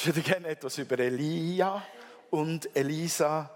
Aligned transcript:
Ich 0.00 0.06
würde 0.06 0.22
gerne 0.22 0.46
etwas 0.46 0.78
über 0.78 0.96
Elia 0.96 1.84
und 2.30 2.76
Elisa 2.76 3.50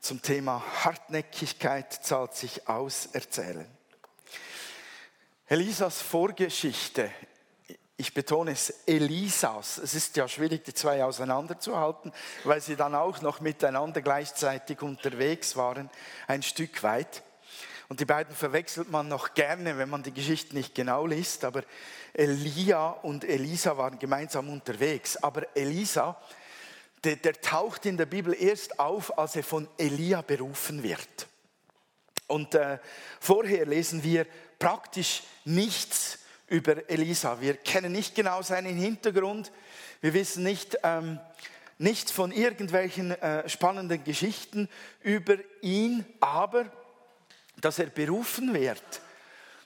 zum 0.00 0.20
Thema 0.20 0.60
Hartnäckigkeit 0.82 1.92
zahlt 1.92 2.34
sich 2.34 2.68
aus 2.68 3.10
erzählen. 3.12 3.64
Elisas 5.46 6.02
Vorgeschichte, 6.02 7.12
ich 7.96 8.12
betone 8.12 8.50
es, 8.50 8.70
Elisas, 8.86 9.78
es 9.78 9.94
ist 9.94 10.16
ja 10.16 10.26
schwierig, 10.26 10.64
die 10.64 10.74
zwei 10.74 11.04
auseinanderzuhalten, 11.04 12.12
weil 12.42 12.60
sie 12.60 12.74
dann 12.74 12.96
auch 12.96 13.22
noch 13.22 13.38
miteinander 13.38 14.02
gleichzeitig 14.02 14.82
unterwegs 14.82 15.54
waren, 15.54 15.88
ein 16.26 16.42
Stück 16.42 16.82
weit. 16.82 17.22
Und 17.88 18.00
die 18.00 18.04
beiden 18.04 18.34
verwechselt 18.34 18.90
man 18.90 19.08
noch 19.08 19.34
gerne, 19.34 19.76
wenn 19.76 19.90
man 19.90 20.02
die 20.02 20.12
Geschichte 20.12 20.54
nicht 20.54 20.74
genau 20.74 21.06
liest, 21.06 21.44
aber 21.44 21.62
Elia 22.12 22.88
und 22.88 23.24
Elisa 23.24 23.76
waren 23.76 23.98
gemeinsam 23.98 24.48
unterwegs. 24.48 25.16
Aber 25.16 25.46
Elisa, 25.56 26.20
der, 27.04 27.16
der 27.16 27.40
taucht 27.40 27.84
in 27.86 27.96
der 27.96 28.06
Bibel 28.06 28.34
erst 28.34 28.78
auf, 28.78 29.18
als 29.18 29.36
er 29.36 29.44
von 29.44 29.68
Elia 29.76 30.22
berufen 30.22 30.82
wird. 30.82 31.26
Und 32.26 32.54
äh, 32.54 32.78
vorher 33.20 33.66
lesen 33.66 34.02
wir 34.02 34.26
praktisch 34.58 35.22
nichts 35.44 36.20
über 36.46 36.88
Elisa. 36.88 37.40
Wir 37.40 37.54
kennen 37.54 37.92
nicht 37.92 38.14
genau 38.14 38.40
seinen 38.42 38.76
Hintergrund. 38.76 39.52
Wir 40.00 40.14
wissen 40.14 40.42
nicht, 40.42 40.78
ähm, 40.82 41.18
nichts 41.78 42.10
von 42.10 42.32
irgendwelchen 42.32 43.10
äh, 43.10 43.48
spannenden 43.48 44.04
Geschichten 44.04 44.68
über 45.02 45.36
ihn, 45.60 46.04
aber 46.20 46.70
dass 47.64 47.78
er 47.78 47.86
berufen 47.86 48.52
wird 48.52 49.00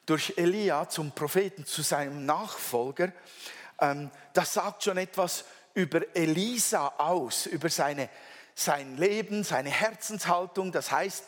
durch 0.06 0.34
Elia 0.36 0.88
zum 0.88 1.12
Propheten, 1.12 1.66
zu 1.66 1.82
seinem 1.82 2.24
Nachfolger, 2.24 3.12
ähm, 3.80 4.10
das 4.32 4.54
sagt 4.54 4.84
schon 4.84 4.98
etwas 4.98 5.44
über 5.74 6.00
Elisa 6.14 6.86
aus, 6.98 7.46
über 7.46 7.68
seine, 7.68 8.08
sein 8.54 8.96
Leben, 8.96 9.44
seine 9.44 9.70
Herzenshaltung. 9.70 10.72
Das 10.72 10.90
heißt, 10.90 11.24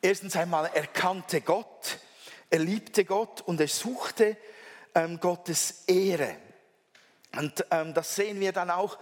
erstens 0.00 0.36
einmal 0.36 0.70
er 0.74 0.86
kannte 0.86 1.40
Gott, 1.40 1.98
er 2.50 2.60
liebte 2.60 3.04
Gott 3.04 3.40
und 3.42 3.60
er 3.60 3.68
suchte 3.68 4.36
ähm, 4.94 5.18
Gottes 5.20 5.84
Ehre. 5.86 6.36
Und 7.36 7.66
ähm, 7.70 7.94
das 7.94 8.14
sehen 8.14 8.40
wir 8.40 8.52
dann 8.52 8.70
auch 8.70 8.98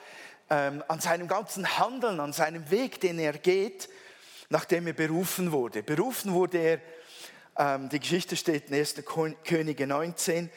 an 0.46 1.00
seinem 1.00 1.26
ganzen 1.26 1.78
Handeln, 1.78 2.20
an 2.20 2.34
seinem 2.34 2.70
Weg, 2.70 3.00
den 3.00 3.18
er 3.18 3.32
geht, 3.32 3.88
nachdem 4.50 4.86
er 4.86 4.92
berufen 4.92 5.52
wurde. 5.52 5.82
Berufen 5.82 6.34
wurde 6.34 6.58
er, 6.58 6.80
ähm, 7.56 7.88
die 7.88 8.00
Geschichte 8.00 8.36
steht 8.36 8.68
in 8.70 8.74
1. 8.74 8.96
Könige 9.44 9.86
19, 9.86 10.50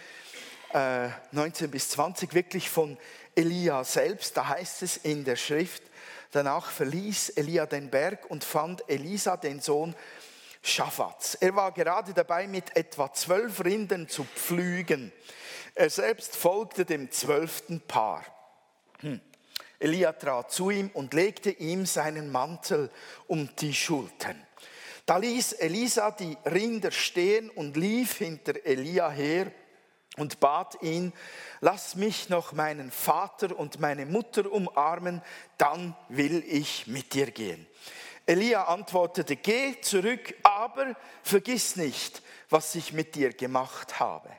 äh, 0.74 1.10
19 1.32 1.70
bis 1.70 1.90
20, 1.90 2.34
wirklich 2.34 2.70
von 2.70 2.98
Elia 3.36 3.84
selbst. 3.84 4.36
Da 4.36 4.48
heißt 4.48 4.82
es 4.82 4.98
in 4.98 5.24
der 5.24 5.36
Schrift, 5.36 5.84
danach 6.32 6.72
verließ 6.72 7.30
Elia 7.30 7.66
den 7.66 7.90
Berg 7.90 8.30
und 8.30 8.44
fand 8.44 8.84
Elisa, 8.90 9.38
den 9.38 9.60
Sohn 9.60 9.96
Schaffats. 10.64 11.36
Er 11.36 11.56
war 11.56 11.72
gerade 11.72 12.14
dabei, 12.14 12.48
mit 12.48 12.76
etwa 12.76 13.14
zwölf 13.14 13.64
Rinden 13.64 14.10
zu 14.10 14.24
pflügen. 14.24 15.12
Er 15.76 15.90
selbst 15.90 16.36
folgte 16.36 16.84
dem 16.86 17.12
zwölften 17.12 17.82
Paar. 17.82 18.26
Hm. 19.02 19.22
Elia 19.80 20.12
trat 20.14 20.52
zu 20.52 20.72
ihm 20.72 20.90
und 20.94 21.14
legte 21.14 21.52
ihm 21.52 21.86
seinen 21.86 22.32
Mantel 22.32 22.90
um 23.28 23.48
die 23.58 23.76
Schultern. 23.76 24.47
Da 25.08 25.16
ließ 25.16 25.54
Elisa 25.54 26.12
die 26.12 26.38
Rinder 26.46 26.92
stehen 26.92 27.50
und 27.50 27.78
lief 27.78 28.18
hinter 28.18 28.66
Elia 28.66 29.10
her 29.10 29.50
und 30.18 30.42
bat 30.42 30.82
ihn, 30.82 31.14
lass 31.62 31.96
mich 31.96 32.28
noch 32.28 32.52
meinen 32.52 32.92
Vater 32.92 33.58
und 33.58 33.80
meine 33.80 34.06
Mutter 34.06 34.52
umarmen, 34.52 35.22
dann 35.58 35.96
will 36.10 36.44
ich 36.46 36.88
mit 36.88 37.14
dir 37.14 37.32
gehen. 37.32 37.66
Elia 38.26 38.66
antwortete, 38.66 39.38
geh 39.38 39.80
zurück, 39.80 40.36
aber 40.44 40.94
vergiss 41.24 41.78
nicht, 41.78 42.22
was 42.50 42.76
ich 42.76 42.92
mit 42.92 43.16
dir 43.16 43.32
gemacht 43.32 44.02
habe. 44.02 44.30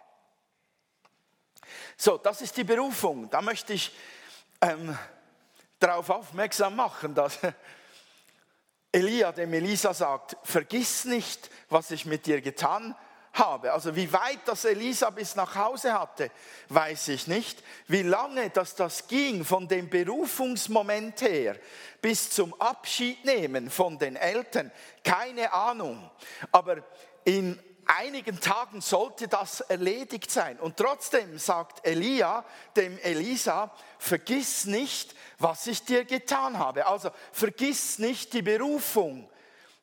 So, 1.96 2.18
das 2.18 2.42
ist 2.42 2.58
die 2.58 2.64
Berufung. 2.64 3.30
Da 3.30 3.40
möchte 3.40 3.72
ich 3.72 3.96
ähm, 4.60 4.98
darauf 5.78 6.10
aufmerksam 6.10 6.76
machen, 6.76 7.14
dass 7.14 7.38
Elia 8.90 9.32
dem 9.32 9.52
Elisa 9.52 9.92
sagt, 9.92 10.36
vergiss 10.42 11.04
nicht, 11.04 11.50
was 11.68 11.90
ich 11.90 12.06
mit 12.06 12.26
dir 12.26 12.40
getan 12.40 12.94
habe. 13.34 13.72
Also 13.72 13.94
wie 13.94 14.12
weit 14.12 14.40
das 14.46 14.64
Elisa 14.64 15.10
bis 15.10 15.36
nach 15.36 15.54
Hause 15.54 15.92
hatte, 15.92 16.30
weiß 16.68 17.08
ich 17.08 17.26
nicht. 17.26 17.62
Wie 17.86 18.02
lange 18.02 18.50
dass 18.50 18.74
das 18.74 19.06
ging 19.06 19.44
von 19.44 19.68
dem 19.68 19.88
Berufungsmoment 19.88 21.20
her 21.20 21.56
bis 22.00 22.30
zum 22.30 22.58
Abschiednehmen 22.60 23.70
von 23.70 23.98
den 23.98 24.16
Eltern, 24.16 24.70
keine 25.04 25.52
Ahnung. 25.52 26.10
Aber 26.50 26.78
in 27.24 27.58
einigen 27.88 28.40
Tagen 28.40 28.80
sollte 28.80 29.28
das 29.28 29.60
erledigt 29.60 30.30
sein. 30.30 30.58
Und 30.60 30.76
trotzdem 30.76 31.38
sagt 31.38 31.86
Elia 31.86 32.44
dem 32.76 32.98
Elisa, 32.98 33.72
vergiss 33.98 34.66
nicht, 34.66 35.14
was 35.38 35.66
ich 35.66 35.84
dir 35.84 36.04
getan 36.04 36.58
habe. 36.58 36.86
Also 36.86 37.10
vergiss 37.32 37.98
nicht 37.98 38.32
die 38.32 38.42
Berufung, 38.42 39.30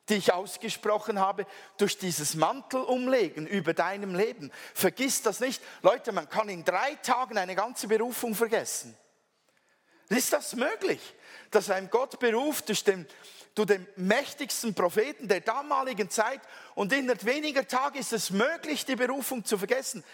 die 0.08 0.14
ich 0.14 0.32
ausgesprochen 0.32 1.18
habe, 1.18 1.46
durch 1.78 1.98
dieses 1.98 2.34
Mantel 2.34 2.80
umlegen 2.82 3.46
über 3.46 3.74
deinem 3.74 4.14
Leben. 4.14 4.52
Vergiss 4.74 5.22
das 5.22 5.40
nicht. 5.40 5.62
Leute, 5.82 6.12
man 6.12 6.28
kann 6.28 6.48
in 6.48 6.64
drei 6.64 6.94
Tagen 6.96 7.38
eine 7.38 7.54
ganze 7.54 7.88
Berufung 7.88 8.34
vergessen. 8.34 8.96
Ist 10.08 10.32
das 10.32 10.54
möglich, 10.54 11.00
dass 11.50 11.70
ein 11.70 11.90
Gott 11.90 12.20
beruft 12.20 12.68
durch 12.68 12.84
den, 12.84 13.08
durch 13.56 13.66
den 13.66 13.86
mächtigsten 13.96 14.72
Propheten 14.74 15.26
der 15.26 15.40
damaligen 15.40 16.08
Zeit 16.10 16.40
und 16.76 16.92
innerhalb 16.92 17.24
weniger 17.24 17.66
Tage 17.66 17.98
ist 17.98 18.12
es 18.12 18.30
möglich, 18.30 18.84
die 18.84 18.94
Berufung 18.94 19.44
zu 19.44 19.58
vergessen? 19.58 20.04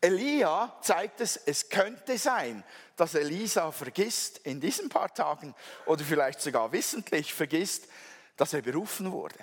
Elia 0.00 0.76
zeigt 0.82 1.20
es, 1.20 1.36
es 1.36 1.68
könnte 1.68 2.18
sein, 2.18 2.62
dass 2.96 3.14
Elisa 3.14 3.72
vergisst 3.72 4.38
in 4.38 4.60
diesen 4.60 4.88
paar 4.88 5.12
Tagen 5.12 5.54
oder 5.86 6.04
vielleicht 6.04 6.40
sogar 6.40 6.72
wissentlich 6.72 7.32
vergisst, 7.32 7.88
dass 8.36 8.52
er 8.52 8.60
berufen 8.60 9.10
wurde. 9.12 9.38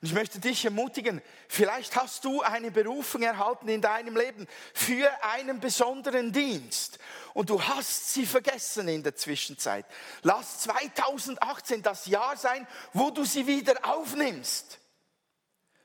Und 0.00 0.08
ich 0.08 0.14
möchte 0.14 0.40
dich 0.40 0.64
ermutigen, 0.64 1.20
vielleicht 1.48 1.94
hast 1.96 2.24
du 2.24 2.40
eine 2.40 2.70
Berufung 2.70 3.22
erhalten 3.22 3.68
in 3.68 3.82
deinem 3.82 4.16
Leben 4.16 4.46
für 4.72 5.10
einen 5.22 5.60
besonderen 5.60 6.32
Dienst 6.32 6.98
und 7.34 7.50
du 7.50 7.62
hast 7.62 8.14
sie 8.14 8.24
vergessen 8.24 8.88
in 8.88 9.02
der 9.02 9.14
Zwischenzeit. 9.14 9.84
Lass 10.22 10.60
2018 10.60 11.82
das 11.82 12.06
Jahr 12.06 12.36
sein, 12.36 12.66
wo 12.94 13.10
du 13.10 13.24
sie 13.24 13.46
wieder 13.46 13.74
aufnimmst. 13.82 14.78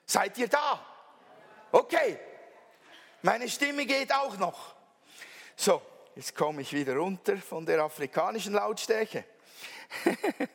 Seid 0.06 0.38
ihr 0.38 0.48
da? 0.48 0.86
Okay, 1.72 2.20
meine 3.24 3.50
Stimme 3.50 3.86
geht 3.86 4.14
auch 4.14 4.38
noch. 4.38 4.76
So, 5.56 5.82
jetzt 6.16 6.36
komme 6.36 6.62
ich 6.62 6.72
wieder 6.74 6.96
runter 6.96 7.38
von 7.38 7.66
der 7.66 7.82
afrikanischen 7.82 8.54
Lautstärke. 8.54 9.26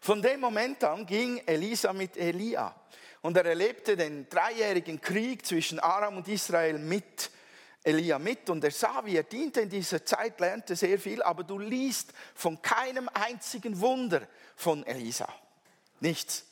Von 0.00 0.22
dem 0.22 0.40
Moment 0.40 0.82
an 0.84 1.04
ging 1.04 1.42
Elisa 1.44 1.92
mit 1.92 2.16
Elia 2.16 2.74
und 3.20 3.36
er 3.36 3.44
erlebte 3.44 3.94
den 3.94 4.26
dreijährigen 4.28 5.00
Krieg 5.00 5.44
zwischen 5.44 5.78
Aram 5.80 6.16
und 6.16 6.28
Israel 6.28 6.78
mit 6.78 7.30
Elia 7.82 8.18
mit 8.18 8.48
und 8.48 8.64
er 8.64 8.70
sah, 8.70 9.04
wie 9.04 9.16
er 9.16 9.24
diente 9.24 9.60
in 9.60 9.68
dieser 9.68 10.04
Zeit, 10.06 10.40
lernte 10.40 10.76
sehr 10.76 10.98
viel, 10.98 11.22
aber 11.22 11.44
du 11.44 11.58
liest 11.58 12.14
von 12.34 12.62
keinem 12.62 13.10
einzigen 13.12 13.78
Wunder 13.80 14.26
von 14.56 14.86
Elisa. 14.86 15.28
Nichts. 16.00 16.46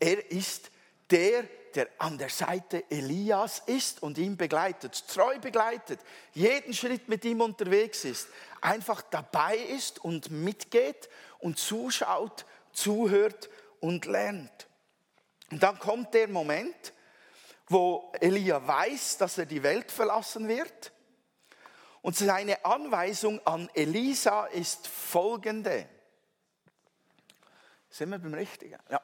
Er 0.00 0.30
ist 0.30 0.70
der, 1.10 1.44
der 1.76 1.88
an 1.98 2.18
der 2.18 2.30
Seite 2.30 2.84
Elias 2.90 3.62
ist 3.66 4.02
und 4.02 4.18
ihn 4.18 4.36
begleitet, 4.36 5.06
treu 5.08 5.38
begleitet, 5.38 6.00
jeden 6.32 6.74
Schritt 6.74 7.08
mit 7.08 7.24
ihm 7.24 7.40
unterwegs 7.40 8.04
ist, 8.04 8.28
einfach 8.60 9.02
dabei 9.02 9.56
ist 9.56 10.02
und 10.02 10.30
mitgeht 10.30 11.08
und 11.38 11.58
zuschaut, 11.58 12.46
zuhört 12.72 13.50
und 13.80 14.06
lernt. 14.06 14.66
Und 15.50 15.62
dann 15.62 15.78
kommt 15.78 16.14
der 16.14 16.28
Moment, 16.28 16.92
wo 17.68 18.12
Elia 18.20 18.66
weiß, 18.66 19.18
dass 19.18 19.38
er 19.38 19.46
die 19.46 19.62
Welt 19.62 19.90
verlassen 19.92 20.48
wird. 20.48 20.92
Und 22.02 22.16
seine 22.16 22.64
Anweisung 22.64 23.44
an 23.46 23.68
Elisa 23.74 24.46
ist 24.46 24.86
folgende. 24.86 25.88
Sind 27.90 28.10
wir 28.10 28.18
beim 28.18 28.34
Richtigen? 28.34 28.78
Ja. 28.90 29.00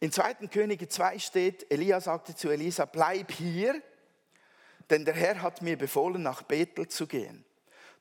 In 0.00 0.12
2. 0.12 0.34
Könige 0.48 0.88
2 0.88 1.18
steht, 1.18 1.70
Elia 1.70 2.00
sagte 2.00 2.34
zu 2.34 2.50
Elisa, 2.50 2.84
bleib 2.84 3.32
hier, 3.32 3.80
denn 4.90 5.04
der 5.04 5.14
Herr 5.14 5.40
hat 5.40 5.62
mir 5.62 5.78
befohlen, 5.78 6.22
nach 6.22 6.42
Bethel 6.42 6.86
zu 6.88 7.06
gehen. 7.06 7.44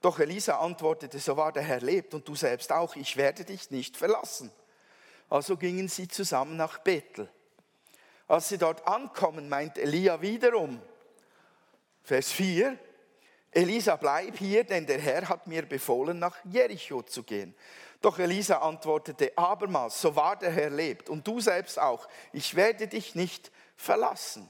Doch 0.01 0.19
Elisa 0.19 0.59
antwortete, 0.59 1.18
so 1.19 1.38
wahr 1.38 1.51
der 1.51 1.63
Herr 1.63 1.80
lebt 1.80 2.13
und 2.13 2.27
du 2.27 2.36
selbst 2.36 2.71
auch, 2.71 2.95
ich 2.95 3.15
werde 3.18 3.45
dich 3.45 3.71
nicht 3.71 3.95
verlassen. 3.95 4.51
Also 5.30 5.57
gingen 5.57 5.88
sie 5.88 6.07
zusammen 6.07 6.57
nach 6.57 6.80
Bethel. 6.80 7.30
Als 8.27 8.50
sie 8.50 8.57
dort 8.57 8.88
ankommen, 8.88 9.50
meint 9.50 9.77
Elia 9.77 10.21
wiederum, 10.21 10.81
Vers 12.03 12.31
4, 12.33 12.77
Elisa, 13.51 13.95
bleib 13.95 14.38
hier, 14.38 14.65
denn 14.65 14.86
der 14.86 15.00
Herr 15.00 15.30
hat 15.30 15.48
mir 15.48 15.63
befohlen, 15.63 16.19
nach 16.19 16.38
Jericho 16.44 17.01
zu 17.01 17.24
gehen. 17.24 17.56
Doch 18.05 18.19
Elisa 18.19 18.59
antwortete 18.59 19.35
abermals, 19.35 19.99
so 19.99 20.15
wahr 20.15 20.35
der 20.35 20.51
Herr 20.51 20.69
lebt 20.69 21.09
und 21.09 21.25
du 21.27 21.39
selbst 21.39 21.79
auch, 21.79 22.07
ich 22.33 22.53
werde 22.53 22.87
dich 22.87 23.15
nicht 23.15 23.51
verlassen. 23.75 24.47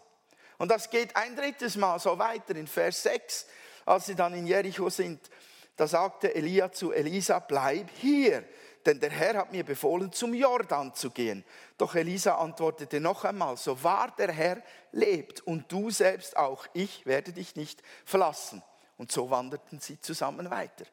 Und 0.57 0.71
das 0.71 0.89
geht 0.89 1.15
ein 1.15 1.37
drittes 1.37 1.77
Mal 1.77 1.97
so 1.99 2.19
weiter 2.19 2.53
in 2.57 2.67
Vers 2.67 3.03
6, 3.03 3.45
als 3.85 4.07
sie 4.07 4.15
dann 4.15 4.33
in 4.33 4.45
Jericho 4.45 4.89
sind. 4.89 5.29
Da 5.77 5.87
sagte 5.87 6.35
Elia 6.35 6.69
zu 6.69 6.91
Elisa, 6.91 7.39
bleib 7.39 7.89
hier, 7.91 8.43
denn 8.85 8.99
der 8.99 9.11
Herr 9.11 9.37
hat 9.37 9.53
mir 9.53 9.63
befohlen, 9.63 10.11
zum 10.11 10.33
Jordan 10.33 10.93
zu 10.93 11.11
gehen. 11.11 11.45
Doch 11.77 11.95
Elisa 11.95 12.35
antwortete 12.35 12.99
noch 12.99 13.23
einmal, 13.23 13.55
so 13.55 13.81
wahr 13.81 14.13
der 14.17 14.33
Herr 14.33 14.61
lebt 14.91 15.39
und 15.47 15.71
du 15.71 15.91
selbst 15.91 16.35
auch, 16.35 16.67
ich 16.73 17.05
werde 17.05 17.31
dich 17.31 17.55
nicht 17.55 17.81
verlassen. 18.03 18.61
Und 18.97 19.13
so 19.13 19.29
wanderten 19.29 19.79
sie 19.79 20.01
zusammen 20.01 20.49
weiter. 20.49 20.83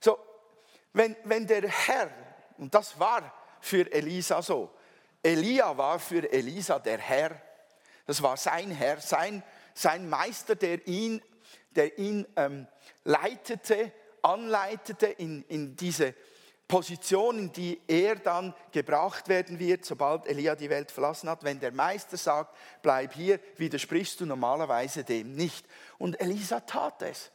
So, 0.00 0.16
wenn, 0.98 1.16
wenn 1.24 1.46
der 1.46 1.68
Herr, 1.68 2.10
und 2.58 2.74
das 2.74 2.98
war 2.98 3.32
für 3.60 3.90
Elisa 3.90 4.42
so, 4.42 4.70
Elia 5.22 5.76
war 5.76 5.98
für 5.98 6.30
Elisa 6.30 6.78
der 6.78 6.98
Herr, 6.98 7.40
das 8.06 8.22
war 8.22 8.36
sein 8.36 8.70
Herr, 8.70 9.00
sein, 9.00 9.42
sein 9.74 10.08
Meister, 10.08 10.56
der 10.56 10.86
ihn, 10.86 11.22
der 11.70 11.98
ihn 11.98 12.26
ähm, 12.36 12.66
leitete, 13.04 13.92
anleitete 14.22 15.06
in, 15.06 15.44
in 15.44 15.76
diese 15.76 16.14
Position, 16.66 17.38
in 17.38 17.52
die 17.52 17.80
er 17.86 18.16
dann 18.16 18.54
gebracht 18.72 19.28
werden 19.28 19.58
wird, 19.58 19.84
sobald 19.84 20.26
Elia 20.26 20.54
die 20.54 20.68
Welt 20.68 20.90
verlassen 20.90 21.30
hat. 21.30 21.44
Wenn 21.44 21.60
der 21.60 21.72
Meister 21.72 22.16
sagt, 22.16 22.56
bleib 22.82 23.14
hier, 23.14 23.40
widersprichst 23.56 24.20
du 24.20 24.26
normalerweise 24.26 25.04
dem 25.04 25.34
nicht. 25.34 25.66
Und 25.96 26.20
Elisa 26.20 26.60
tat 26.60 27.02
es. 27.02 27.30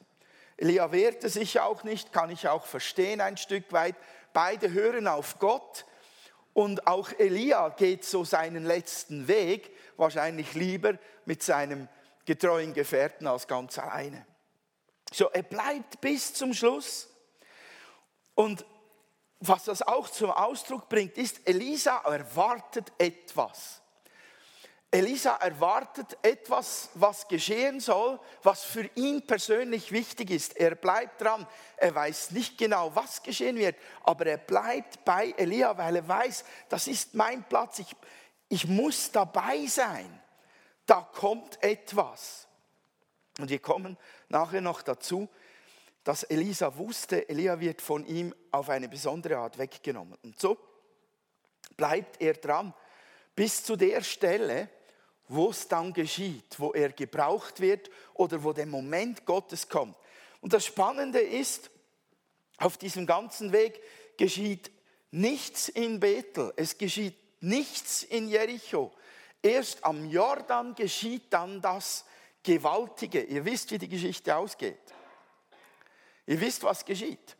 Elia 0.57 0.91
wehrte 0.91 1.29
sich 1.29 1.59
auch 1.59 1.83
nicht, 1.83 2.13
kann 2.13 2.29
ich 2.29 2.47
auch 2.47 2.65
verstehen 2.65 3.21
ein 3.21 3.37
Stück 3.37 3.71
weit. 3.71 3.95
Beide 4.33 4.71
hören 4.71 5.07
auf 5.07 5.39
Gott 5.39 5.85
und 6.53 6.87
auch 6.87 7.11
Elia 7.17 7.69
geht 7.69 8.05
so 8.05 8.23
seinen 8.23 8.65
letzten 8.65 9.27
Weg, 9.27 9.75
wahrscheinlich 9.97 10.53
lieber 10.53 10.97
mit 11.25 11.43
seinem 11.43 11.87
getreuen 12.25 12.73
Gefährten 12.73 13.27
als 13.27 13.47
ganz 13.47 13.77
alleine. 13.79 14.25
So, 15.11 15.29
er 15.29 15.43
bleibt 15.43 16.01
bis 16.01 16.33
zum 16.33 16.53
Schluss. 16.53 17.09
Und 18.35 18.65
was 19.39 19.65
das 19.65 19.81
auch 19.81 20.09
zum 20.09 20.31
Ausdruck 20.31 20.89
bringt, 20.89 21.17
ist, 21.17 21.47
Elisa 21.47 21.97
erwartet 21.97 22.91
etwas. 22.97 23.82
Elisa 24.93 25.37
erwartet 25.37 26.19
etwas, 26.21 26.91
was 26.93 27.27
geschehen 27.27 27.79
soll, 27.79 28.19
was 28.43 28.63
für 28.63 28.87
ihn 28.93 29.25
persönlich 29.25 29.91
wichtig 29.91 30.29
ist. 30.29 30.55
Er 30.55 30.75
bleibt 30.75 31.19
dran. 31.19 31.47
Er 31.77 31.95
weiß 31.95 32.29
nicht 32.29 32.59
genau, 32.59 32.95
was 32.95 33.23
geschehen 33.23 33.55
wird, 33.55 33.75
aber 34.03 34.27
er 34.27 34.37
bleibt 34.37 35.03
bei 35.03 35.33
Elia, 35.35 35.75
weil 35.79 35.95
er 35.95 36.07
weiß, 36.07 36.45
das 36.69 36.85
ist 36.85 37.15
mein 37.15 37.43
Platz. 37.43 37.79
Ich, 37.79 37.95
ich 38.49 38.67
muss 38.67 39.11
dabei 39.11 39.65
sein. 39.65 40.21
Da 40.85 41.01
kommt 41.01 41.63
etwas. 41.63 42.47
Und 43.39 43.49
wir 43.49 43.59
kommen 43.59 43.97
nachher 44.29 44.61
noch 44.61 44.83
dazu, 44.83 45.27
dass 46.03 46.21
Elisa 46.21 46.77
wusste, 46.77 47.27
Elia 47.29 47.59
wird 47.59 47.81
von 47.81 48.05
ihm 48.05 48.35
auf 48.51 48.69
eine 48.69 48.89
besondere 48.89 49.37
Art 49.37 49.57
weggenommen. 49.57 50.19
Und 50.21 50.39
so 50.39 50.55
bleibt 51.77 52.21
er 52.21 52.33
dran 52.33 52.75
bis 53.35 53.63
zu 53.63 53.75
der 53.75 54.03
Stelle, 54.03 54.69
wo 55.33 55.49
es 55.49 55.67
dann 55.67 55.93
geschieht, 55.93 56.59
wo 56.59 56.73
er 56.73 56.91
gebraucht 56.91 57.59
wird 57.59 57.89
oder 58.13 58.43
wo 58.43 58.53
der 58.53 58.67
Moment 58.67 59.25
Gottes 59.25 59.67
kommt. 59.67 59.95
Und 60.41 60.53
das 60.53 60.65
Spannende 60.65 61.19
ist, 61.19 61.71
auf 62.57 62.77
diesem 62.77 63.05
ganzen 63.05 63.51
Weg 63.51 63.81
geschieht 64.17 64.71
nichts 65.11 65.69
in 65.69 65.99
Bethel, 65.99 66.53
es 66.55 66.77
geschieht 66.77 67.15
nichts 67.41 68.03
in 68.03 68.27
Jericho. 68.27 68.91
Erst 69.41 69.83
am 69.83 70.09
Jordan 70.09 70.75
geschieht 70.75 71.33
dann 71.33 71.61
das 71.61 72.05
Gewaltige. 72.43 73.23
Ihr 73.23 73.43
wisst, 73.43 73.71
wie 73.71 73.77
die 73.77 73.89
Geschichte 73.89 74.35
ausgeht. 74.35 74.79
Ihr 76.25 76.39
wisst, 76.39 76.63
was 76.63 76.85
geschieht. 76.85 77.35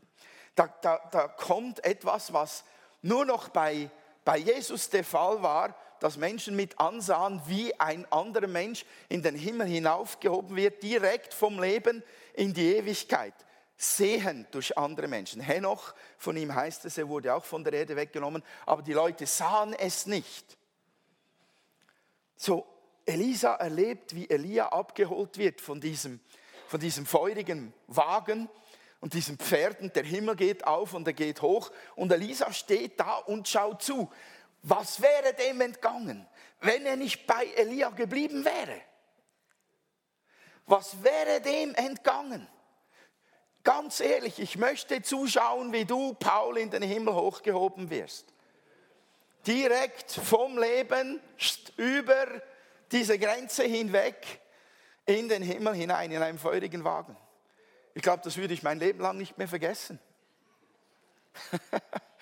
Da, 0.56 0.68
da, 0.82 0.98
da 1.12 1.28
kommt 1.28 1.84
etwas, 1.86 2.34
was 2.34 2.64
nur 3.02 3.26
noch 3.26 3.50
bei, 3.50 3.90
bei 4.26 4.38
Jesus 4.38 4.90
der 4.90 5.04
Fall 5.04 5.42
war, 5.42 5.76
dass 6.04 6.18
Menschen 6.18 6.58
mit 6.58 6.82
ansahen, 6.82 7.42
wie 7.48 7.80
ein 7.80 8.06
anderer 8.12 8.48
Mensch 8.48 8.84
in 9.08 9.22
den 9.22 9.36
Himmel 9.36 9.68
hinaufgehoben 9.68 10.54
wird, 10.58 10.84
direkt 10.84 11.34
vom 11.34 11.62
Leben 11.62 12.04
in 12.34 12.54
die 12.54 12.76
Ewigkeit. 12.76 13.34
Sehen 13.78 14.46
durch 14.52 14.78
andere 14.78 15.08
Menschen. 15.08 15.40
Henoch, 15.40 15.94
von 16.18 16.36
ihm 16.36 16.54
heißt 16.54 16.84
es, 16.84 16.98
er 16.98 17.08
wurde 17.08 17.34
auch 17.34 17.46
von 17.46 17.64
der 17.64 17.72
Erde 17.72 17.96
weggenommen, 17.96 18.44
aber 18.66 18.82
die 18.82 18.92
Leute 18.92 19.26
sahen 19.26 19.72
es 19.72 20.06
nicht. 20.06 20.58
So, 22.36 22.68
Elisa 23.06 23.54
erlebt, 23.54 24.14
wie 24.14 24.30
Elia 24.30 24.74
abgeholt 24.74 25.38
wird 25.38 25.62
von 25.62 25.80
diesem, 25.80 26.20
von 26.68 26.82
diesem 26.82 27.06
feurigen 27.06 27.74
Wagen 27.88 28.50
und 29.00 29.14
diesen 29.14 29.38
Pferden. 29.38 29.94
Der 29.94 30.04
Himmel 30.04 30.36
geht 30.36 30.68
auf 30.68 30.96
und 30.96 31.08
er 31.08 31.14
geht 31.14 31.42
hoch 31.42 31.72
und 31.96 32.12
Elisa 32.12 32.52
steht 32.52 33.00
da 33.00 33.16
und 33.20 33.48
schaut 33.48 33.82
zu. 33.82 34.12
Was 34.64 35.02
wäre 35.02 35.34
dem 35.34 35.60
entgangen, 35.62 36.26
wenn 36.62 36.86
er 36.86 36.96
nicht 36.96 37.28
bei 37.28 37.46
Elia 37.56 37.90
geblieben 37.90 38.46
wäre? 38.46 38.82
Was 40.66 41.04
wäre 41.04 41.42
dem 41.42 41.76
entgangen? 41.76 42.48
Ganz 43.64 44.00
ehrlich, 44.00 44.40
ich 44.40 44.58
möchte 44.58 45.02
zuschauen, 45.02 45.74
wie 45.74 45.86
du, 45.86 46.14
Paul, 46.14 46.58
in 46.58 46.70
den 46.70 46.82
Himmel 46.82 47.14
hochgehoben 47.14 47.90
wirst. 47.90 48.34
Direkt 49.46 50.12
vom 50.12 50.58
Leben 50.58 51.22
über 51.76 52.42
diese 52.92 53.20
Grenze 53.20 53.64
hinweg 53.64 54.42
in 55.06 55.28
den 55.28 55.44
Himmel 55.44 55.76
hinein, 55.76 56.12
in 56.12 56.22
einem 56.22 56.40
feurigen 56.40 56.86
Wagen. 56.86 57.18
Ich 57.94 58.02
glaube, 58.02 58.24
das 58.24 58.38
würde 58.38 58.54
ich 58.54 58.64
mein 58.64 58.80
Leben 58.80 59.00
lang 59.00 59.18
nicht 59.18 59.38
mehr 59.38 59.50
vergessen. 59.50 60.00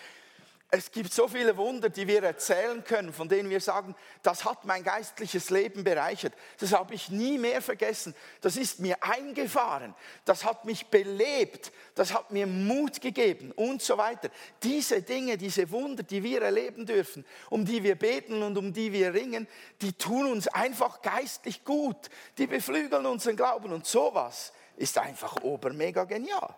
Es 0.74 0.90
gibt 0.90 1.14
so 1.14 1.28
viele 1.28 1.58
Wunder, 1.58 1.90
die 1.90 2.08
wir 2.08 2.24
erzählen 2.24 2.82
können, 2.82 3.12
von 3.12 3.28
denen 3.28 3.50
wir 3.50 3.60
sagen, 3.60 3.94
das 4.24 4.46
hat 4.46 4.64
mein 4.64 4.86
geistliches 4.86 5.50
Leben 5.50 5.84
bereichert. 5.84 6.34
Das 6.60 6.72
habe 6.72 6.94
ich 6.94 7.10
nie 7.10 7.38
mehr 7.38 7.62
vergessen. 7.62 8.16
Das 8.40 8.56
ist 8.56 8.80
mir 8.80 8.96
eingefahren. 9.04 9.94
Das 10.24 10.46
hat 10.46 10.64
mich 10.64 10.88
belebt. 10.88 11.74
Das 11.94 12.14
hat 12.14 12.32
mir 12.32 12.48
Mut 12.48 13.02
gegeben 13.02 13.52
und 13.52 13.82
so 13.82 13.98
weiter. 13.98 14.30
Diese 14.64 15.02
Dinge, 15.02 15.38
diese 15.38 15.70
Wunder, 15.72 16.04
die 16.04 16.24
wir 16.24 16.42
erleben 16.42 16.86
dürfen, 16.86 17.26
um 17.50 17.66
die 17.66 17.84
wir 17.84 17.96
beten 17.96 18.42
und 18.42 18.58
um 18.58 18.72
die 18.72 18.94
wir 18.94 19.14
ringen, 19.14 19.50
die 19.82 19.92
tun 19.92 20.32
uns 20.32 20.48
einfach 20.48 21.02
geistlich 21.02 21.66
gut. 21.66 22.10
Die 22.38 22.48
beflügeln 22.48 23.06
unseren 23.06 23.36
Glauben 23.36 23.74
und 23.74 23.86
sowas 23.86 24.54
ist 24.78 24.98
einfach 24.98 25.36
obermega 25.44 26.06
genial. 26.06 26.56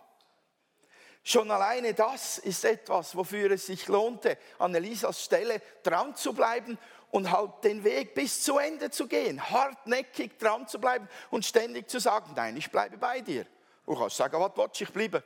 Schon 1.26 1.50
alleine 1.50 1.94
das 1.94 2.36
ist 2.36 2.66
etwas, 2.66 3.16
wofür 3.16 3.50
es 3.52 3.64
sich 3.64 3.88
lohnte, 3.88 4.36
an 4.58 4.74
Elisas 4.74 5.24
Stelle 5.24 5.62
dran 5.82 6.14
zu 6.14 6.34
bleiben 6.34 6.78
und 7.10 7.30
halt 7.30 7.64
den 7.64 7.82
Weg 7.82 8.14
bis 8.14 8.42
zu 8.42 8.58
Ende 8.58 8.90
zu 8.90 9.08
gehen, 9.08 9.42
hartnäckig 9.50 10.38
dran 10.38 10.68
zu 10.68 10.78
bleiben 10.78 11.08
und 11.30 11.46
ständig 11.46 11.88
zu 11.88 11.98
sagen, 11.98 12.32
nein, 12.36 12.58
ich 12.58 12.70
bleibe 12.70 12.98
bei 12.98 13.22
dir. 13.22 13.46
Du 13.86 13.96
kannst 13.96 14.18
sagen, 14.18 14.38
was 14.38 14.52
willst 14.54 14.82
ich 14.82 14.92
bleibe. 14.92 15.24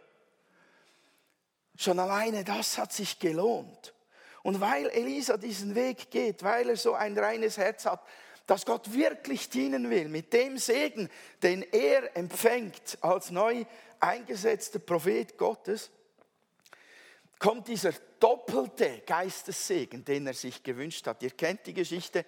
Schon 1.77 1.99
alleine 1.99 2.45
das 2.45 2.79
hat 2.79 2.93
sich 2.93 3.19
gelohnt. 3.19 3.93
Und 4.45 4.61
weil 4.61 4.87
Elisa 4.91 5.37
diesen 5.37 5.75
Weg 5.75 6.13
geht, 6.13 6.45
weil 6.45 6.71
er 6.71 6.77
so 6.77 6.95
ein 6.95 7.19
reines 7.19 7.57
Herz 7.57 7.87
hat, 7.87 8.03
dass 8.47 8.65
Gott 8.65 8.93
wirklich 8.95 9.51
dienen 9.51 9.91
will 9.91 10.09
mit 10.09 10.33
dem 10.33 10.59
Segen, 10.59 11.11
den 11.43 11.63
er 11.63 12.17
empfängt 12.17 12.99
als 13.03 13.31
neu 13.31 13.67
eingesetzter 14.01 14.79
Prophet 14.79 15.37
Gottes, 15.37 15.91
kommt 17.39 17.69
dieser 17.69 17.93
doppelte 18.19 19.03
Geistessegen, 19.07 20.05
den 20.05 20.27
er 20.27 20.35
sich 20.35 20.63
gewünscht 20.63 21.07
hat. 21.07 21.23
Ihr 21.23 21.31
kennt 21.31 21.67
die 21.67 21.75
Geschichte. 21.75 22.25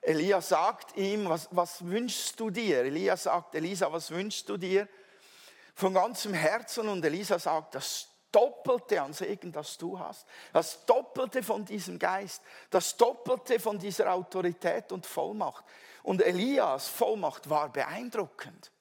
Elia 0.00 0.40
sagt 0.40 0.96
ihm, 0.96 1.28
was, 1.28 1.48
was 1.50 1.84
wünschst 1.84 2.38
du 2.38 2.50
dir? 2.50 2.78
Elia 2.78 3.16
sagt, 3.16 3.54
Elisa, 3.54 3.92
was 3.92 4.10
wünschst 4.10 4.48
du 4.48 4.56
dir? 4.56 4.88
Von 5.74 5.94
ganzem 5.94 6.34
Herzen 6.34 6.88
und 6.88 7.04
Elisa 7.04 7.38
sagt, 7.38 7.74
das 7.74 8.08
Doppelte 8.32 9.00
an 9.02 9.12
Segen, 9.12 9.52
das 9.52 9.76
du 9.76 9.98
hast. 9.98 10.26
Das 10.52 10.86
Doppelte 10.86 11.42
von 11.42 11.64
diesem 11.64 11.98
Geist. 11.98 12.42
Das 12.70 12.96
Doppelte 12.96 13.60
von 13.60 13.78
dieser 13.78 14.12
Autorität 14.12 14.90
und 14.90 15.06
Vollmacht. 15.06 15.64
Und 16.02 16.22
Elias 16.22 16.88
Vollmacht 16.88 17.48
war 17.48 17.70
beeindruckend. 17.70 18.72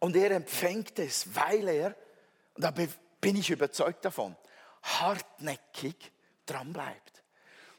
Und 0.00 0.16
er 0.16 0.32
empfängt 0.32 0.98
es, 0.98 1.34
weil 1.34 1.68
er, 1.68 1.96
und 2.54 2.64
da 2.64 2.72
bin 2.72 3.36
ich 3.36 3.50
überzeugt 3.50 4.04
davon, 4.04 4.36
hartnäckig 4.82 6.10
dranbleibt. 6.46 7.22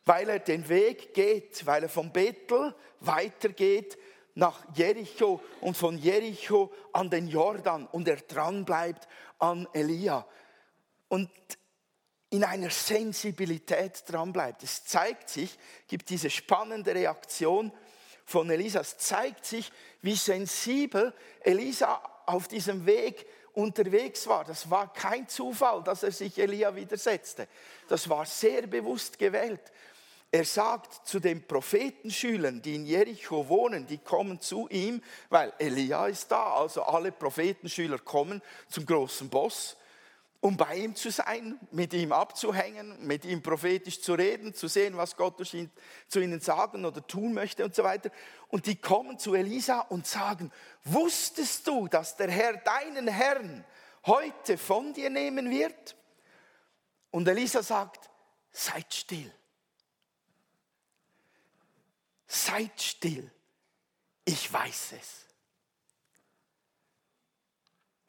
Weil 0.06 0.30
er 0.30 0.40
den 0.40 0.68
Weg 0.70 1.14
geht, 1.14 1.66
weil 1.66 1.84
er 1.84 1.90
vom 1.90 2.12
Bethel 2.12 2.74
weitergeht 3.00 3.98
nach 4.36 4.64
Jericho 4.76 5.42
und 5.60 5.76
von 5.76 5.98
Jericho 5.98 6.72
an 6.94 7.10
den 7.10 7.28
Jordan 7.28 7.88
und 7.88 8.08
er 8.08 8.18
dran 8.18 8.66
bleibt 8.66 9.08
an 9.40 9.68
Elia 9.74 10.26
und 11.10 11.30
in 12.30 12.44
einer 12.46 12.70
Sensibilität 12.70 14.04
dran 14.08 14.32
bleibt. 14.32 14.64
Es 14.64 14.86
zeigt 14.86 15.30
sich, 15.30 15.58
gibt 15.88 16.10
diese 16.10 16.30
spannende 16.30 16.96
Reaktion 16.96 17.74
von 18.26 18.50
Elisa, 18.50 18.80
es 18.80 18.98
zeigt 18.98 19.46
sich, 19.46 19.72
wie 20.02 20.16
sensibel 20.16 21.14
Elisa 21.42 22.02
auf 22.26 22.48
diesem 22.48 22.86
Weg 22.86 23.26
unterwegs 23.54 24.28
war. 24.28 24.44
Das 24.44 24.70
war 24.70 24.92
kein 24.94 25.28
Zufall, 25.28 25.84
dass 25.84 26.04
er 26.04 26.12
sich 26.12 26.38
Elia 26.38 26.76
widersetzte. 26.76 27.48
Das 27.88 28.08
war 28.10 28.26
sehr 28.26 28.68
bewusst 28.68 29.20
gewählt. 29.20 29.72
Er 30.34 30.46
sagt 30.46 31.06
zu 31.06 31.20
den 31.20 31.46
Prophetenschülern, 31.46 32.62
die 32.62 32.76
in 32.76 32.86
Jericho 32.86 33.50
wohnen, 33.50 33.86
die 33.86 33.98
kommen 33.98 34.40
zu 34.40 34.70
ihm, 34.70 35.04
weil 35.30 35.52
Elia 35.60 36.08
ist 36.08 36.32
da, 36.32 36.54
also 36.54 36.84
alle 36.84 37.12
Prophetenschüler 37.12 38.00
kommen 38.00 38.42
zum 38.70 38.86
großen 38.86 39.30
Boss, 39.30 39.76
um 40.42 40.58
bei 40.58 40.76
ihm 40.76 40.96
zu 40.96 41.12
sein, 41.12 41.60
mit 41.72 41.94
ihm 41.94 42.12
abzuhängen, 42.12 43.06
mit 43.06 43.24
ihm 43.26 43.42
prophetisch 43.42 44.02
zu 44.02 44.14
reden, 44.14 44.54
zu 44.54 44.68
sehen, 44.68 44.98
was 44.98 45.16
Gott 45.16 45.40
durch 45.40 45.54
ihn, 45.54 45.72
zu 46.08 46.20
ihnen 46.20 46.42
sagen 46.42 46.84
oder 46.84 47.06
tun 47.06 47.34
möchte 47.34 47.64
und 47.64 47.74
so 47.74 47.84
weiter. 47.84 48.12
Und 48.50 48.66
die 48.66 48.76
kommen 48.76 49.18
zu 49.18 49.34
Elisa 49.34 49.80
und 49.82 50.06
sagen, 50.06 50.52
wusstest 50.84 51.66
du, 51.68 51.88
dass 51.88 52.18
der 52.18 52.30
Herr 52.30 52.58
deinen 52.58 53.08
Herrn 53.08 53.64
heute 54.06 54.58
von 54.58 54.94
dir 54.94 55.10
nehmen 55.10 55.50
wird? 55.50 55.96
Und 57.12 57.28
Elisa 57.28 57.64
sagt, 57.64 58.10
seid 58.52 58.94
still. 58.94 59.32
seid 62.32 62.82
still, 62.82 63.30
ich 64.26 64.52
weiß 64.52 64.94
es. 64.94 65.31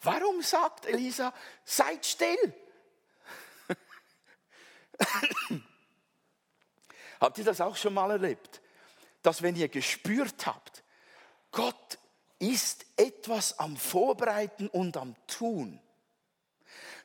Warum 0.02 0.42
sagt 0.42 0.86
Elisa, 0.86 1.32
seid 1.64 2.04
still? 2.04 2.54
habt 7.20 7.38
ihr 7.38 7.44
das 7.44 7.60
auch 7.60 7.76
schon 7.76 7.94
mal 7.94 8.10
erlebt? 8.10 8.60
Dass 9.22 9.42
wenn 9.42 9.54
ihr 9.56 9.68
gespürt 9.68 10.46
habt, 10.46 10.82
Gott 11.52 11.98
ist 12.38 12.86
etwas 12.96 13.58
am 13.58 13.76
Vorbereiten 13.76 14.68
und 14.68 14.96
am 14.96 15.14
Tun, 15.28 15.80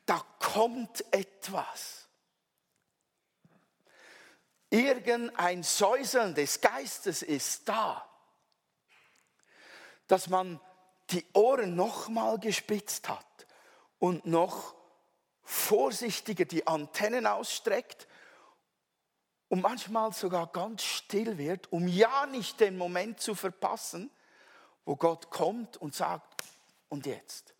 da 0.05 0.25
kommt 0.39 1.03
etwas 1.13 2.07
irgendein 4.69 5.63
Säuseln 5.63 6.35
des 6.35 6.61
Geistes 6.61 7.21
ist 7.21 7.67
da, 7.69 8.07
dass 10.07 10.27
man 10.27 10.59
die 11.11 11.25
Ohren 11.33 11.75
nochmal 11.75 12.39
gespitzt 12.39 13.09
hat 13.09 13.47
und 13.99 14.25
noch 14.25 14.75
vorsichtiger 15.41 16.45
die 16.45 16.67
Antennen 16.67 17.25
ausstreckt 17.25 18.07
und 19.47 19.61
manchmal 19.61 20.11
sogar 20.11 20.47
ganz 20.47 20.83
still 20.83 21.37
wird, 21.37 21.71
um 21.71 21.87
ja 21.87 22.25
nicht 22.25 22.59
den 22.59 22.77
Moment 22.77 23.21
zu 23.21 23.33
verpassen, 23.33 24.11
wo 24.85 24.95
Gott 24.95 25.29
kommt 25.29 25.77
und 25.77 25.95
sagt, 25.95 26.43
und 26.89 27.05
jetzt? 27.05 27.53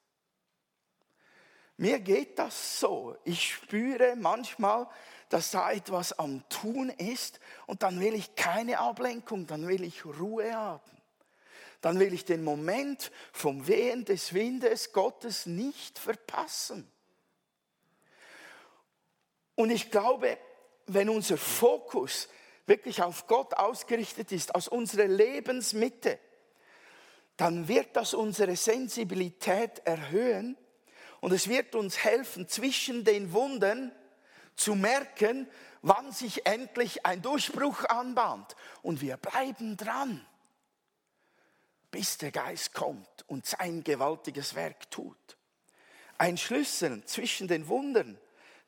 Mir 1.78 2.00
geht 2.00 2.40
das 2.40 2.80
so. 2.80 3.16
Ich 3.24 3.54
spüre 3.54 4.16
manchmal, 4.16 4.88
dass 5.30 5.52
da 5.52 5.72
etwas 5.72 6.18
am 6.18 6.48
Tun 6.50 6.90
ist 6.90 7.40
und 7.68 7.84
dann 7.84 8.00
will 8.00 8.16
ich 8.16 8.36
keine 8.36 8.80
Ablenkung, 8.80 9.46
dann 9.46 9.68
will 9.68 9.84
ich 9.84 10.06
Ruhe 10.06 10.54
haben. 10.54 10.97
Dann 11.82 12.00
will 12.00 12.14
ich 12.14 12.26
den 12.26 12.44
Moment 12.44 13.12
vom 13.32 13.68
Wehen 13.68 14.06
des 14.06 14.34
Windes 14.34 14.94
Gottes 14.94 15.46
nicht 15.46 16.00
verpassen. 16.00 16.92
Und 19.56 19.70
ich 19.70 19.92
glaube, 19.92 20.38
wenn 20.88 21.10
unser 21.10 21.38
Fokus 21.38 22.30
wirklich 22.66 23.02
auf 23.02 23.28
Gott 23.28 23.54
ausgerichtet 23.56 24.32
ist, 24.32 24.56
aus 24.56 24.68
unserer 24.68 25.08
Lebensmitte, 25.08 26.20
dann 27.38 27.68
wird 27.68 27.96
das 27.96 28.14
unsere 28.14 28.56
Sensibilität 28.56 29.80
erhöhen 29.86 30.58
und 31.22 31.32
es 31.32 31.48
wird 31.48 31.76
uns 31.76 32.04
helfen, 32.04 32.48
zwischen 32.48 33.04
den 33.04 33.32
Wunden 33.34 33.92
zu 34.56 34.76
merken, 34.76 35.48
wann 35.82 36.12
sich 36.12 36.46
endlich 36.46 37.06
ein 37.06 37.22
Durchbruch 37.22 37.86
anbahnt. 37.86 38.56
Und 38.82 39.02
wir 39.02 39.18
bleiben 39.18 39.78
dran, 39.78 40.26
bis 41.92 42.18
der 42.18 42.32
Geist 42.32 42.74
kommt 42.74 43.26
und 43.28 43.46
sein 43.46 43.84
gewaltiges 43.84 44.56
Werk 44.56 44.90
tut. 44.92 45.38
Ein 46.18 46.38
Schlüssel 46.38 47.04
zwischen 47.06 47.48
den 47.48 47.68
Wundern, 47.68 48.18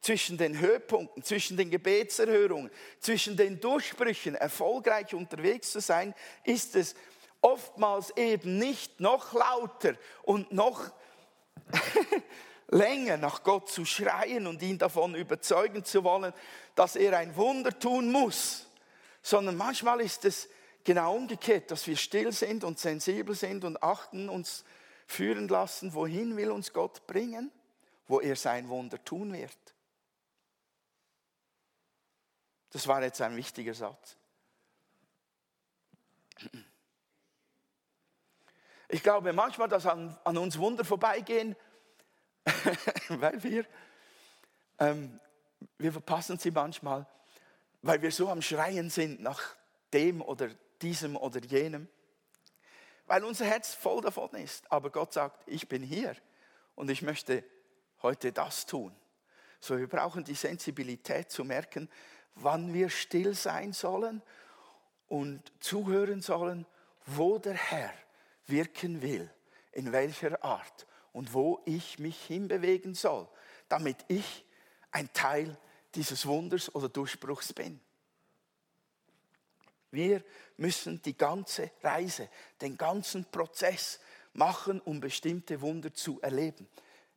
zwischen 0.02 0.38
den 0.38 0.60
Höhepunkten, 0.60 1.24
zwischen 1.24 1.58
den 1.58 1.70
Gebetserhörungen, 1.70 2.72
zwischen 3.00 3.36
den 3.36 3.60
Durchbrüchen 3.60 4.36
erfolgreich 4.36 5.14
unterwegs 5.14 5.72
zu 5.72 5.82
sein, 5.82 6.14
ist 6.46 6.76
es 6.76 6.96
oftmals 7.42 8.16
eben 8.16 8.58
nicht 8.58 9.00
noch 9.00 9.34
lauter 9.34 9.96
und 10.24 10.52
noch 10.52 10.92
länger 12.70 13.18
nach 13.18 13.44
Gott 13.44 13.70
zu 13.70 13.86
schreien 13.86 14.48
und 14.48 14.62
ihn 14.62 14.78
davon 14.78 15.16
überzeugen 15.16 15.84
zu 15.84 16.04
wollen, 16.04 16.34
dass 16.76 16.96
er 16.96 17.18
ein 17.18 17.36
Wunder 17.36 17.78
tun 17.78 18.12
muss, 18.12 18.68
sondern 19.22 19.58
manchmal 19.58 20.02
ist 20.02 20.26
es 20.26 20.50
genau 20.84 21.16
umgekehrt, 21.16 21.72
dass 21.72 21.86
wir 21.88 21.98
still 21.98 22.32
sind 22.32 22.64
und 22.64 22.80
sensibel 22.80 23.36
sind 23.36 23.64
und 23.64 23.82
achten, 23.84 24.30
uns 24.30 24.64
führen 25.06 25.48
lassen, 25.48 25.94
wohin 25.94 26.38
will 26.38 26.52
uns 26.52 26.72
Gott 26.74 27.06
bringen, 27.08 27.52
wo 28.08 28.20
er 28.20 28.36
sein 28.36 28.70
Wunder 28.70 29.04
tun 29.04 29.34
wird. 29.34 29.58
Das 32.72 32.88
war 32.88 33.02
jetzt 33.02 33.22
ein 33.22 33.36
wichtiger 33.36 33.74
Satz. 33.74 34.16
Ich 38.88 39.04
glaube 39.04 39.34
manchmal, 39.34 39.68
dass 39.68 39.86
an, 39.86 40.18
an 40.24 40.38
uns 40.38 40.58
Wunder 40.58 40.84
vorbeigehen, 40.84 41.56
weil 43.10 43.44
wir, 43.44 43.66
ähm, 44.80 45.20
wir 45.78 45.92
verpassen 45.92 46.40
sie 46.40 46.52
manchmal, 46.52 47.06
weil 47.82 48.02
wir 48.02 48.12
so 48.12 48.30
am 48.30 48.42
Schreien 48.42 48.90
sind 48.90 49.22
nach 49.22 49.56
dem 49.94 50.22
oder 50.22 50.50
diesem 50.82 51.16
oder 51.16 51.42
jenem, 51.44 51.88
weil 53.06 53.24
unser 53.24 53.46
Herz 53.46 53.74
voll 53.74 54.02
davon 54.02 54.30
ist. 54.36 54.72
Aber 54.72 54.90
Gott 54.90 55.14
sagt, 55.14 55.42
ich 55.48 55.68
bin 55.68 55.82
hier 55.82 56.16
und 56.76 56.90
ich 56.90 57.02
möchte 57.02 57.44
heute 58.02 58.32
das 58.32 58.66
tun. 58.66 58.96
So, 59.60 59.78
wir 59.78 59.88
brauchen 59.88 60.24
die 60.24 60.36
Sensibilität 60.36 61.32
zu 61.32 61.44
merken, 61.44 61.90
wann 62.36 62.74
wir 62.74 62.90
still 62.90 63.34
sein 63.34 63.74
sollen 63.74 64.22
und 65.08 65.52
zuhören 65.60 66.22
sollen, 66.22 66.66
wo 67.06 67.40
der 67.40 67.56
Herr 67.56 67.94
wirken 68.48 69.02
will, 69.02 69.30
in 69.72 69.92
welcher 69.92 70.44
Art 70.44 70.88
und 71.12 71.34
wo 71.34 71.62
ich 71.66 72.00
mich 72.00 72.24
hinbewegen 72.26 72.94
soll, 72.94 73.28
damit 73.68 73.98
ich 74.08 74.46
ein 74.92 75.12
Teil 75.14 75.58
dieses 75.96 76.26
Wunders 76.26 76.74
oder 76.74 76.88
Durchbruchs 76.90 77.54
bin. 77.54 77.82
Wir 79.92 80.24
müssen 80.58 81.02
die 81.02 81.18
ganze 81.18 81.72
Reise, 81.82 82.30
den 82.62 82.78
ganzen 82.78 83.26
Prozess 83.26 84.00
machen, 84.34 84.80
um 84.82 85.00
bestimmte 85.00 85.60
Wunder 85.62 85.94
zu 85.94 86.20
erleben. 86.22 86.68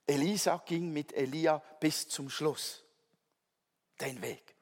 Elisa 0.07 0.63
ging 0.65 0.93
mit 0.93 1.13
Elia 1.13 1.59
bis 1.81 2.09
zum 2.09 2.29
Schluss 2.31 2.83
den 4.01 4.21
Weg. 4.23 4.55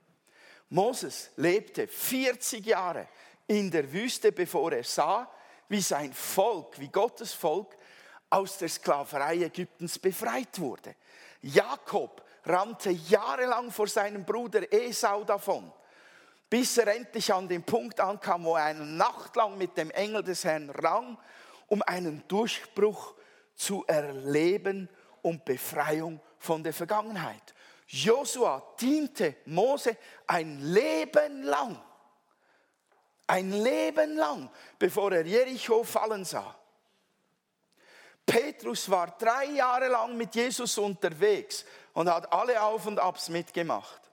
Moses 0.68 1.30
lebte 1.36 1.88
40 1.88 2.64
Jahre 2.64 3.08
in 3.46 3.70
der 3.70 3.92
Wüste, 3.92 4.30
bevor 4.30 4.72
er 4.72 4.84
sah, 4.84 5.30
wie 5.68 5.80
sein 5.80 6.12
Volk, 6.12 6.78
wie 6.78 6.88
Gottes 6.88 7.32
Volk 7.32 7.76
aus 8.28 8.58
der 8.58 8.68
Sklaverei 8.68 9.42
Ägyptens 9.42 9.98
befreit 9.98 10.60
wurde. 10.60 10.94
Jakob 11.42 12.24
rannte 12.44 12.90
jahrelang 12.90 13.70
vor 13.72 13.88
seinem 13.88 14.24
Bruder 14.24 14.72
Esau 14.72 15.24
davon, 15.24 15.72
bis 16.50 16.76
er 16.76 16.88
endlich 16.88 17.32
an 17.32 17.48
den 17.48 17.62
Punkt 17.62 18.00
ankam, 18.00 18.44
wo 18.44 18.56
er 18.56 18.64
eine 18.64 18.84
Nacht 18.84 19.36
lang 19.36 19.56
mit 19.56 19.76
dem 19.76 19.90
Engel 19.92 20.24
des 20.24 20.44
Herrn 20.44 20.68
rang, 20.70 21.16
um 21.68 21.80
einen 21.82 22.26
Durchbruch 22.26 23.14
zu 23.54 23.84
erleben 23.86 24.88
und 25.22 25.44
Befreiung 25.44 26.20
von 26.38 26.62
der 26.64 26.72
Vergangenheit. 26.72 27.54
Josua 27.86 28.74
diente 28.80 29.36
Mose 29.46 29.96
ein 30.26 30.60
Leben 30.60 31.44
lang, 31.44 31.80
ein 33.28 33.52
Leben 33.52 34.16
lang, 34.16 34.50
bevor 34.78 35.12
er 35.12 35.24
Jericho 35.24 35.84
fallen 35.84 36.24
sah. 36.24 36.56
Petrus 38.26 38.88
war 38.90 39.16
drei 39.18 39.46
Jahre 39.46 39.88
lang 39.88 40.16
mit 40.16 40.34
Jesus 40.34 40.78
unterwegs 40.78 41.64
und 41.92 42.08
hat 42.08 42.32
alle 42.32 42.60
Auf 42.62 42.86
und 42.86 42.98
Abs 42.98 43.28
mitgemacht. 43.28 44.09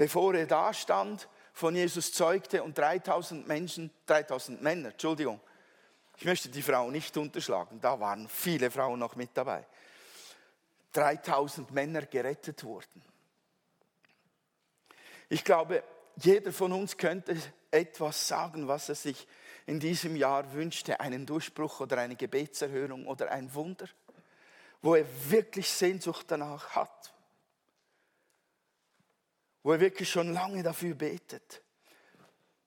Bevor 0.00 0.34
er 0.34 0.46
da 0.46 0.72
stand, 0.72 1.28
von 1.52 1.76
Jesus 1.76 2.10
zeugte 2.14 2.62
und 2.62 2.78
3000 2.78 3.46
Menschen, 3.46 3.90
3000 4.06 4.62
Männer, 4.62 4.92
Entschuldigung, 4.92 5.38
Ich 6.16 6.24
möchte 6.24 6.48
die 6.48 6.62
Frau 6.62 6.90
nicht 6.90 7.14
unterschlagen, 7.18 7.82
da 7.82 8.00
waren 8.00 8.26
viele 8.26 8.70
Frauen 8.70 8.98
noch 8.98 9.14
mit 9.14 9.28
dabei. 9.34 9.66
3000 10.92 11.70
Männer 11.72 12.06
gerettet 12.06 12.64
wurden. 12.64 13.02
Ich 15.28 15.44
glaube, 15.44 15.84
jeder 16.16 16.50
von 16.50 16.72
uns 16.72 16.96
könnte 16.96 17.36
etwas 17.70 18.26
sagen, 18.26 18.68
was 18.68 18.88
er 18.88 18.94
sich 18.94 19.28
in 19.66 19.80
diesem 19.80 20.16
Jahr 20.16 20.50
wünschte, 20.54 20.98
einen 20.98 21.26
Durchbruch 21.26 21.80
oder 21.80 21.98
eine 21.98 22.16
Gebetserhörung 22.16 23.06
oder 23.06 23.30
ein 23.30 23.52
Wunder, 23.52 23.86
wo 24.80 24.94
er 24.94 25.04
wirklich 25.28 25.68
Sehnsucht 25.68 26.24
danach 26.28 26.70
hat, 26.70 27.12
wo 29.62 29.72
er 29.72 29.80
wirklich 29.80 30.10
schon 30.10 30.32
lange 30.32 30.62
dafür 30.62 30.94
betet. 30.94 31.62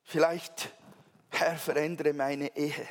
Vielleicht, 0.03 0.73
Herr, 1.31 1.57
verändere 1.57 2.13
meine 2.13 2.55
Ehe. 2.55 2.87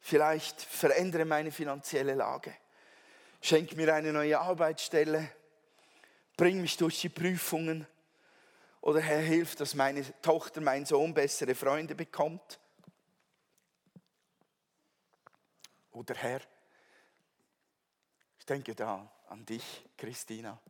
Vielleicht 0.00 0.60
verändere 0.62 1.24
meine 1.24 1.52
finanzielle 1.52 2.14
Lage. 2.14 2.54
Schenk 3.40 3.76
mir 3.76 3.94
eine 3.94 4.12
neue 4.12 4.38
Arbeitsstelle. 4.38 5.30
Bring 6.36 6.60
mich 6.60 6.76
durch 6.76 7.00
die 7.00 7.08
Prüfungen. 7.08 7.86
Oder 8.80 9.00
Herr, 9.00 9.20
hilf, 9.20 9.54
dass 9.56 9.74
meine 9.74 10.04
Tochter, 10.22 10.60
mein 10.60 10.86
Sohn 10.86 11.12
bessere 11.12 11.54
Freunde 11.54 11.94
bekommt. 11.94 12.58
Oder 15.92 16.14
Herr, 16.14 16.40
ich 18.38 18.46
denke 18.46 18.74
da 18.74 19.10
an 19.28 19.44
dich, 19.44 19.84
Christina. 19.96 20.60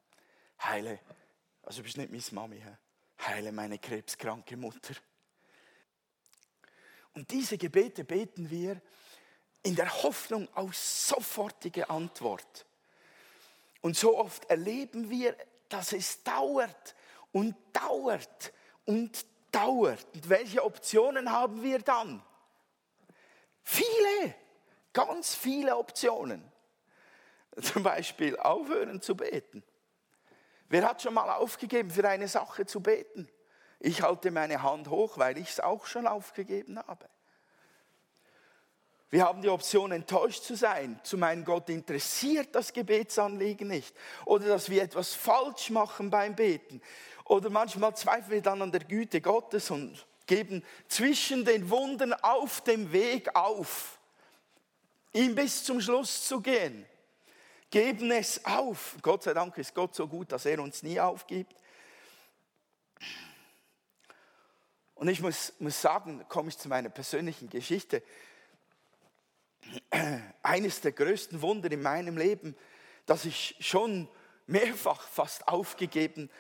Heile, 0.61 0.99
also 1.69 1.81
du 1.81 1.83
bist 1.83 1.99
nicht 1.99 2.11
meine 2.11 2.23
Mami, 2.33 2.63
heile 3.27 3.53
meine 3.53 3.79
krebskranke 3.79 4.57
Mutter. 4.57 4.95
Und 7.13 7.31
diese 7.31 7.59
Gebete 7.59 8.05
beten 8.05 8.49
wir 8.49 8.81
in 9.63 9.77
der 9.77 10.03
Hoffnung 10.03 10.49
auf 10.55 10.75
sofortige 10.75 11.91
Antwort. 11.91 12.65
Und 13.83 13.99
so 13.99 14.17
oft 14.17 14.47
erleben 14.47 15.11
wir, 15.11 15.37
dass 15.69 15.93
es 15.93 16.23
dauert 16.23 16.97
und 17.33 17.55
dauert 17.75 18.55
und 18.87 19.27
dauert. 19.53 20.07
Und 20.15 20.27
welche 20.31 20.65
Optionen 20.65 21.31
haben 21.31 21.63
wir 21.63 21.81
dann? 21.81 22.23
Viele, 23.63 24.35
ganz 24.95 25.35
viele 25.35 25.77
Optionen. 25.77 26.51
Zum 27.61 27.83
Beispiel 27.83 28.39
aufhören 28.39 29.03
zu 29.03 29.15
beten. 29.15 29.63
Wer 30.69 30.87
hat 30.87 31.03
schon 31.03 31.15
mal 31.15 31.31
aufgegeben, 31.31 31.91
für 31.91 32.07
eine 32.09 32.29
Sache 32.29 32.67
zu 32.67 32.81
beten? 32.81 33.29
Ich 33.81 34.03
halte 34.03 34.31
meine 34.31 34.63
Hand 34.63 34.89
hoch, 34.89 35.19
weil 35.19 35.39
ich 35.39 35.51
es 35.51 35.61
auch 35.61 35.87
schon 35.87 36.07
aufgegeben 36.07 36.79
habe. 36.79 37.09
Wir 39.11 39.25
haben 39.25 39.41
die 39.41 39.49
Option, 39.49 39.93
enttäuscht 39.93 40.43
zu 40.43 40.55
sein, 40.55 41.01
zu 41.03 41.17
meinen 41.17 41.45
Gott 41.45 41.71
interessiert 41.71 42.55
das 42.55 42.75
Gebetsanliegen 42.75 43.67
nicht. 43.67 43.97
Oder 44.27 44.49
dass 44.49 44.69
wir 44.69 44.83
etwas 44.83 45.15
falsch 45.15 45.71
machen 45.71 46.11
beim 46.11 46.35
Beten. 46.35 46.83
Oder 47.25 47.49
manchmal 47.49 47.97
zweifeln 47.97 48.31
wir 48.31 48.43
dann 48.43 48.61
an 48.61 48.73
der 48.73 48.85
Güte 48.85 49.23
Gottes 49.23 49.71
und 49.71 50.07
geben 50.27 50.63
zwischen 50.89 51.45
den 51.45 51.71
Wunden 51.71 52.13
auf 52.13 52.61
dem 52.61 52.93
Weg 52.93 53.35
auf, 53.35 53.99
ihm 55.13 55.35
bis 55.35 55.65
zum 55.65 55.81
Schluss 55.81 56.27
zu 56.27 56.43
gehen. 56.43 56.85
Geben 57.71 58.11
es 58.11 58.45
auf. 58.45 58.97
Gott 59.03 59.23
sei 59.23 59.35
Dank 59.35 59.57
ist 59.59 59.75
Gott 59.75 59.95
so 59.95 60.07
gut, 60.07 60.33
dass 60.33 60.47
er 60.47 60.61
uns 60.61 60.83
nie 60.83 60.99
aufgibt. 60.99 61.55
Und 64.95 65.09
ich 65.09 65.21
muss, 65.21 65.53
muss 65.59 65.81
sagen, 65.81 66.25
komme 66.29 66.49
ich 66.49 66.59
zu 66.59 66.69
meiner 66.69 66.89
persönlichen 66.89 67.49
Geschichte 67.49 68.03
eines 70.43 70.81
der 70.81 70.93
größten 70.93 71.43
Wunder 71.43 71.71
in 71.71 71.83
meinem 71.83 72.17
Leben, 72.17 72.57
das 73.07 73.25
ich 73.25 73.57
schon 73.61 74.09
mehrfach 74.47 75.03
fast 75.03 75.47
aufgegeben 75.47 76.31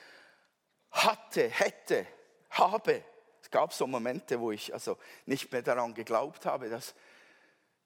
hatte, 0.91 1.49
hätte, 1.49 2.07
habe. 2.51 3.05
Es 3.43 3.51
gab 3.51 3.73
so 3.73 3.87
Momente, 3.87 4.41
wo 4.41 4.51
ich 4.51 4.73
also 4.73 4.99
nicht 5.27 5.53
mehr 5.53 5.63
daran 5.63 5.95
geglaubt 5.95 6.47
habe, 6.47 6.69
dass, 6.69 6.95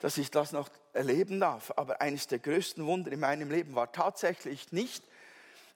dass 0.03 0.19
ich 0.19 0.33
das 0.33 0.51
noch 0.51 0.69
erleben 0.93 1.39
darf. 1.39 1.73
Aber 1.77 2.01
eines 2.01 2.27
der 2.27 2.41
größten 2.41 2.85
Wunder 2.85 3.13
in 3.13 3.21
meinem 3.21 3.51
Leben 3.53 3.77
war 3.77 3.93
tatsächlich 3.93 4.73
nicht 4.73 5.05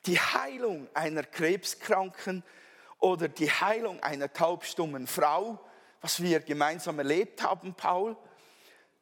die 0.07 0.19
Heilung 0.19 0.89
einer 0.95 1.23
Krebskranken 1.23 2.43
oder 2.99 3.29
die 3.29 3.51
Heilung 3.51 4.03
einer 4.03 4.33
taubstummen 4.33 5.07
Frau, 5.07 5.61
was 6.01 6.21
wir 6.21 6.41
gemeinsam 6.41 6.99
erlebt 6.99 7.45
haben, 7.45 7.75
Paul, 7.75 8.17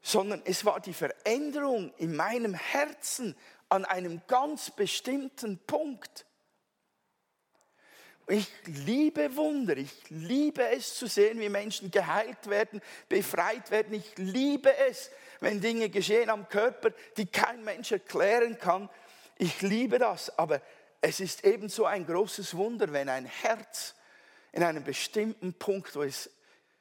sondern 0.02 0.42
es 0.44 0.66
war 0.66 0.80
die 0.80 0.92
Veränderung 0.92 1.94
in 1.96 2.14
meinem 2.14 2.52
Herzen 2.52 3.34
an 3.70 3.86
einem 3.86 4.20
ganz 4.26 4.70
bestimmten 4.72 5.58
Punkt. 5.66 6.26
Ich 8.26 8.48
liebe 8.64 9.36
Wunder, 9.36 9.76
ich 9.76 9.92
liebe 10.08 10.66
es 10.68 10.94
zu 10.94 11.06
sehen, 11.06 11.38
wie 11.40 11.50
Menschen 11.50 11.90
geheilt 11.90 12.48
werden, 12.48 12.80
befreit 13.08 13.70
werden. 13.70 13.94
Ich 13.94 14.16
liebe 14.16 14.74
es, 14.88 15.10
wenn 15.40 15.60
Dinge 15.60 15.90
geschehen 15.90 16.30
am 16.30 16.48
Körper, 16.48 16.90
die 17.18 17.26
kein 17.26 17.62
Mensch 17.64 17.92
erklären 17.92 18.56
kann. 18.58 18.88
Ich 19.36 19.60
liebe 19.60 19.98
das, 19.98 20.38
aber 20.38 20.62
es 21.02 21.20
ist 21.20 21.44
ebenso 21.44 21.84
ein 21.84 22.06
großes 22.06 22.56
Wunder, 22.56 22.90
wenn 22.92 23.10
ein 23.10 23.26
Herz 23.26 23.94
in 24.52 24.62
einem 24.62 24.84
bestimmten 24.84 25.52
Punkt, 25.52 25.94
wo 25.94 26.02
es 26.02 26.30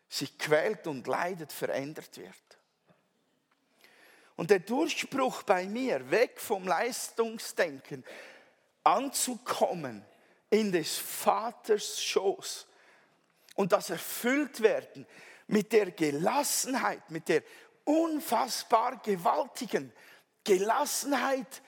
sich 0.07 0.37
quält 0.37 0.87
und 0.87 1.05
leidet, 1.07 1.51
verändert 1.51 2.17
wird. 2.17 2.35
Und 4.37 4.49
der 4.49 4.59
Durchbruch 4.59 5.43
bei 5.43 5.65
mir, 5.65 6.09
weg 6.09 6.39
vom 6.39 6.65
Leistungsdenken, 6.65 8.05
anzukommen 8.83 10.05
in 10.53 10.71
des 10.71 10.99
Vaters 10.99 11.99
Schoß 11.99 12.67
und 13.55 13.71
das 13.71 13.89
erfüllt 13.89 14.61
werden 14.61 15.07
mit 15.47 15.73
der 15.73 15.89
Gelassenheit, 15.89 17.09
mit 17.09 17.27
der 17.27 17.41
unfassbar 17.85 19.01
gewaltigen 19.01 19.91
Gelassenheit, 20.43 21.63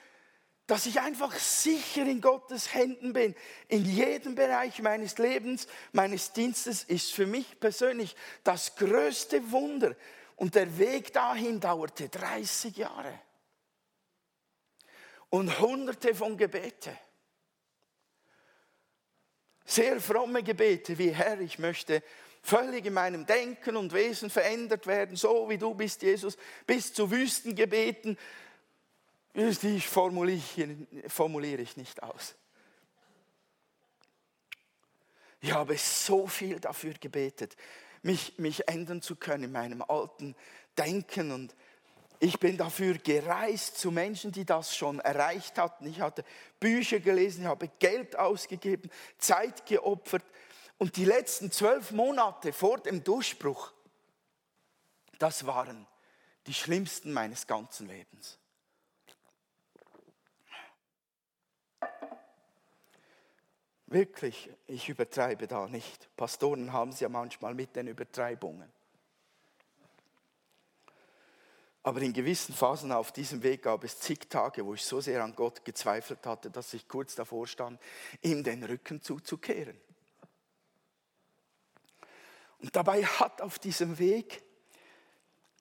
dass 0.68 0.86
ich 0.86 1.00
einfach 1.00 1.34
sicher 1.34 2.02
in 2.02 2.20
Gottes 2.20 2.74
Händen 2.74 3.12
bin. 3.12 3.34
In 3.66 3.84
jedem 3.84 4.36
Bereich 4.36 4.80
meines 4.80 5.18
Lebens, 5.18 5.66
meines 5.90 6.32
Dienstes 6.32 6.84
ist 6.84 7.12
für 7.12 7.26
mich 7.26 7.58
persönlich 7.58 8.14
das 8.44 8.76
größte 8.76 9.50
Wunder, 9.50 9.96
und 10.36 10.54
der 10.54 10.78
Weg 10.78 11.12
dahin 11.14 11.58
dauerte 11.60 12.08
30 12.10 12.76
Jahre. 12.76 13.18
Und 15.30 15.58
hunderte 15.58 16.14
von 16.14 16.36
Gebete. 16.36 16.96
Sehr 19.66 20.00
fromme 20.00 20.42
Gebete 20.44 20.96
wie 20.96 21.10
Herr, 21.10 21.40
ich 21.40 21.58
möchte 21.58 22.02
völlig 22.40 22.86
in 22.86 22.94
meinem 22.94 23.26
Denken 23.26 23.76
und 23.76 23.92
Wesen 23.92 24.30
verändert 24.30 24.86
werden, 24.86 25.16
so 25.16 25.48
wie 25.48 25.58
du 25.58 25.74
bist, 25.74 26.02
Jesus, 26.02 26.38
bis 26.64 26.94
zu 26.94 27.10
Wüstengebeten. 27.10 28.16
Die 29.34 29.80
formuliere, 29.80 31.60
ich 31.60 31.76
nicht 31.76 32.02
aus. 32.02 32.36
Ich 35.40 35.52
habe 35.52 35.76
so 35.76 36.26
viel 36.26 36.60
dafür 36.60 36.94
gebetet, 36.94 37.56
mich, 38.02 38.38
mich 38.38 38.68
ändern 38.68 39.02
zu 39.02 39.16
können 39.16 39.44
in 39.44 39.52
meinem 39.52 39.82
alten 39.82 40.34
Denken. 40.78 41.32
Und 41.32 41.54
ich 42.18 42.38
bin 42.38 42.56
dafür 42.56 42.98
gereist 42.98 43.78
zu 43.78 43.90
Menschen, 43.90 44.32
die 44.32 44.44
das 44.44 44.76
schon 44.76 45.00
erreicht 45.00 45.58
hatten. 45.58 45.86
Ich 45.86 46.00
hatte 46.00 46.24
Bücher 46.58 47.00
gelesen, 47.00 47.42
ich 47.42 47.46
habe 47.46 47.68
Geld 47.78 48.16
ausgegeben, 48.16 48.90
Zeit 49.18 49.66
geopfert. 49.66 50.24
Und 50.78 50.96
die 50.96 51.04
letzten 51.04 51.50
zwölf 51.50 51.90
Monate 51.90 52.52
vor 52.52 52.78
dem 52.78 53.02
Durchbruch, 53.02 53.72
das 55.18 55.46
waren 55.46 55.86
die 56.46 56.54
schlimmsten 56.54 57.12
meines 57.12 57.46
ganzen 57.46 57.88
Lebens. 57.88 58.38
Wirklich, 63.86 64.50
ich 64.66 64.88
übertreibe 64.88 65.46
da 65.46 65.68
nicht. 65.68 66.14
Pastoren 66.16 66.72
haben 66.72 66.90
es 66.90 67.00
ja 67.00 67.08
manchmal 67.08 67.54
mit 67.54 67.76
den 67.76 67.86
Übertreibungen. 67.86 68.70
Aber 71.86 72.02
in 72.02 72.12
gewissen 72.12 72.52
Phasen 72.52 72.90
auf 72.90 73.12
diesem 73.12 73.44
Weg 73.44 73.62
gab 73.62 73.84
es 73.84 74.00
zig 74.00 74.28
Tage, 74.28 74.66
wo 74.66 74.74
ich 74.74 74.84
so 74.84 75.00
sehr 75.00 75.22
an 75.22 75.36
Gott 75.36 75.64
gezweifelt 75.64 76.26
hatte, 76.26 76.50
dass 76.50 76.74
ich 76.74 76.88
kurz 76.88 77.14
davor 77.14 77.46
stand, 77.46 77.80
ihm 78.22 78.42
den 78.42 78.64
Rücken 78.64 79.00
zuzukehren. 79.00 79.80
Und 82.58 82.74
dabei 82.74 83.04
hat 83.04 83.40
auf 83.40 83.60
diesem 83.60 84.00
Weg 84.00 84.42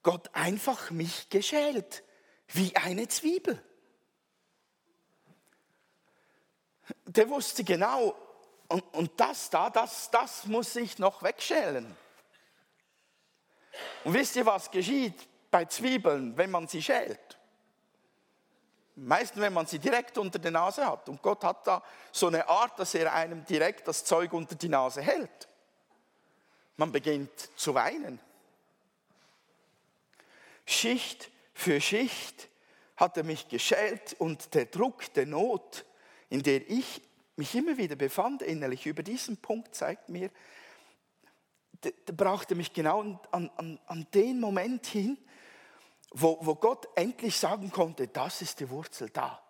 Gott 0.02 0.32
einfach 0.34 0.90
mich 0.90 1.30
geschält, 1.30 2.04
wie 2.48 2.76
eine 2.76 3.08
Zwiebel. 3.08 3.64
der 7.06 7.30
wusste 7.30 7.64
genau, 7.64 8.16
und, 8.68 8.82
und 8.96 9.12
das 9.20 9.52
da, 9.52 9.70
das, 9.70 10.10
das 10.10 10.48
muss 10.48 10.76
ich 10.76 10.98
noch 10.98 11.22
wegschälen. 11.22 11.96
Und 14.04 14.14
wisst 14.16 14.36
ihr, 14.38 14.48
was 14.48 14.72
geschieht 14.72 15.28
bei 15.56 15.64
Zwiebeln, 15.64 16.36
wenn 16.36 16.52
man 16.52 16.68
sie 16.68 16.82
schält? 16.82 17.40
Meistens, 18.98 19.42
wenn 19.42 19.54
man 19.54 19.66
sie 19.66 19.80
direkt 19.80 20.18
unter 20.18 20.38
der 20.38 20.52
Nase 20.52 20.86
hat. 20.86 21.08
Und 21.08 21.22
Gott 21.22 21.46
hat 21.46 21.66
da 21.66 21.82
so 22.12 22.28
eine 22.28 22.50
Art, 22.50 22.78
dass 22.78 22.94
er 22.94 23.14
einem 23.14 23.46
direkt 23.46 23.88
das 23.88 24.04
Zeug 24.04 24.34
unter 24.34 24.56
die 24.56 24.68
Nase 24.68 25.02
hält. 25.02 25.48
Man 26.76 26.92
beginnt 26.92 27.32
zu 27.56 27.74
weinen. 27.74 28.20
Schicht 30.66 31.32
für 31.54 31.80
Schicht 31.80 32.50
hat 32.98 33.16
er 33.16 33.24
mich 33.24 33.48
geschält 33.48 34.14
und 34.20 34.54
der 34.56 34.66
Druck 34.66 35.14
der 35.14 35.26
Not, 35.26 35.86
in 36.30 36.44
der 36.44 36.70
ich 36.70 37.02
mich 37.38 37.56
immer 37.56 37.78
wieder 37.78 37.96
befand 37.96 38.42
innerlich, 38.42 38.88
über 38.88 39.04
diesen 39.04 39.38
Punkt 39.38 39.74
zeigt 39.74 40.10
mir, 40.10 40.30
der, 41.82 41.94
brachte 42.14 42.56
mich 42.56 42.74
genau 42.74 43.00
an, 43.32 43.50
an, 43.56 43.80
an 43.86 44.06
den 44.14 44.42
Moment 44.42 44.86
hin, 44.86 45.18
wo, 46.18 46.38
wo 46.42 46.56
Gott 46.56 46.88
endlich 46.96 47.38
sagen 47.38 47.70
konnte, 47.72 48.08
das 48.08 48.42
ist 48.42 48.62
die 48.62 48.70
Wurzel 48.70 49.10
da. 49.10 49.42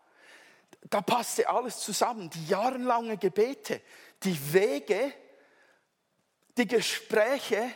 Da 0.90 1.02
passte 1.02 1.48
alles 1.48 1.80
zusammen, 1.80 2.30
die 2.30 2.48
jahrelange 2.48 3.18
Gebete, 3.18 3.82
die 4.24 4.54
Wege, 4.54 5.14
die 6.58 6.68
Gespräche, 6.68 7.70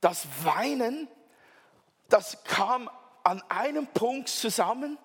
das 0.00 0.26
Weinen, 0.42 1.08
das 2.08 2.42
kam 2.44 2.90
an 3.22 3.42
einem 3.50 3.86
Punkt 3.86 4.30
zusammen, 4.30 4.98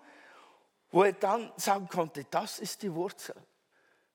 wo 0.89 1.03
er 1.03 1.13
dann 1.13 1.51
sagen 1.57 1.89
konnte, 1.89 2.23
das 2.31 2.59
ist 2.59 2.81
die 2.81 2.93
Wurzel. 2.93 3.35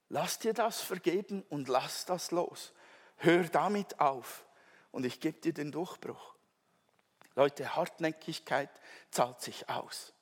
Lass 0.09 0.39
dir 0.39 0.53
das 0.53 0.81
vergeben 0.81 1.43
und 1.49 1.67
lass 1.67 2.05
das 2.05 2.31
los. 2.31 2.73
Hör 3.17 3.43
damit 3.43 3.99
auf 3.99 4.45
und 4.91 5.05
ich 5.05 5.19
gebe 5.19 5.39
dir 5.39 5.53
den 5.53 5.71
Durchbruch. 5.71 6.32
Leute, 7.35 7.75
Hartnäckigkeit 7.75 8.69
zahlt 9.11 9.41
sich 9.41 9.69
aus. 9.69 10.13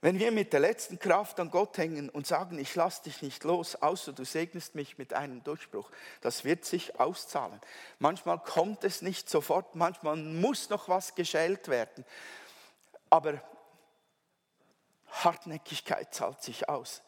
Wenn 0.00 0.20
wir 0.20 0.30
mit 0.30 0.52
der 0.52 0.60
letzten 0.60 1.00
Kraft 1.00 1.40
an 1.40 1.50
Gott 1.50 1.76
hängen 1.76 2.08
und 2.08 2.24
sagen, 2.24 2.56
ich 2.58 2.74
lasse 2.76 3.02
dich 3.02 3.20
nicht 3.20 3.42
los, 3.42 3.74
außer 3.74 4.12
du 4.12 4.24
segnest 4.24 4.76
mich 4.76 4.96
mit 4.96 5.12
einem 5.12 5.42
Durchbruch, 5.42 5.90
das 6.20 6.44
wird 6.44 6.64
sich 6.64 7.00
auszahlen. 7.00 7.60
Manchmal 7.98 8.38
kommt 8.38 8.84
es 8.84 9.02
nicht 9.02 9.28
sofort, 9.28 9.74
manchmal 9.74 10.14
muss 10.14 10.70
noch 10.70 10.88
was 10.88 11.16
geschält 11.16 11.66
werden. 11.66 12.04
Aber 13.10 13.42
Hartnäckigkeit 15.08 16.14
zahlt 16.14 16.42
sich 16.42 16.68
aus. 16.68 17.02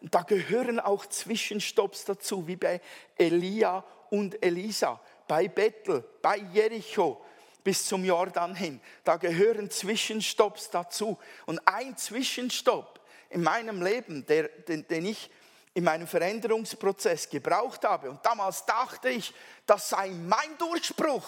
Da 0.00 0.22
gehören 0.22 0.80
auch 0.80 1.04
Zwischenstopps 1.04 2.06
dazu, 2.06 2.46
wie 2.46 2.56
bei 2.56 2.80
Elia 3.16 3.84
und 4.08 4.42
Elisa, 4.42 5.00
bei 5.28 5.48
Bethel, 5.48 6.02
bei 6.22 6.36
Jericho, 6.36 7.22
bis 7.66 7.84
zum 7.84 8.04
Jordan 8.04 8.54
hin. 8.54 8.80
Da 9.02 9.16
gehören 9.16 9.68
Zwischenstopps 9.68 10.70
dazu. 10.70 11.18
Und 11.46 11.60
ein 11.66 11.96
Zwischenstopp 11.96 13.00
in 13.28 13.42
meinem 13.42 13.82
Leben, 13.82 14.24
der, 14.24 14.44
den, 14.46 14.86
den 14.86 15.06
ich 15.06 15.28
in 15.74 15.82
meinem 15.82 16.06
Veränderungsprozess 16.06 17.28
gebraucht 17.28 17.84
habe. 17.84 18.08
Und 18.08 18.24
damals 18.24 18.64
dachte 18.66 19.08
ich, 19.08 19.34
das 19.66 19.88
sei 19.88 20.10
mein 20.10 20.56
Durchbruch. 20.58 21.26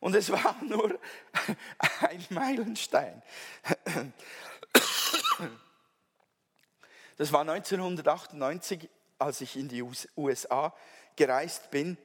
Und 0.00 0.16
es 0.16 0.32
war 0.32 0.56
nur 0.62 0.98
ein 2.00 2.26
Meilenstein. 2.30 3.22
Das 7.16 7.32
war 7.32 7.42
1998, 7.42 8.90
als 9.20 9.40
ich 9.42 9.54
in 9.54 9.68
die 9.68 9.84
USA 10.16 10.74
gereist 11.14 11.70
bin 11.70 11.96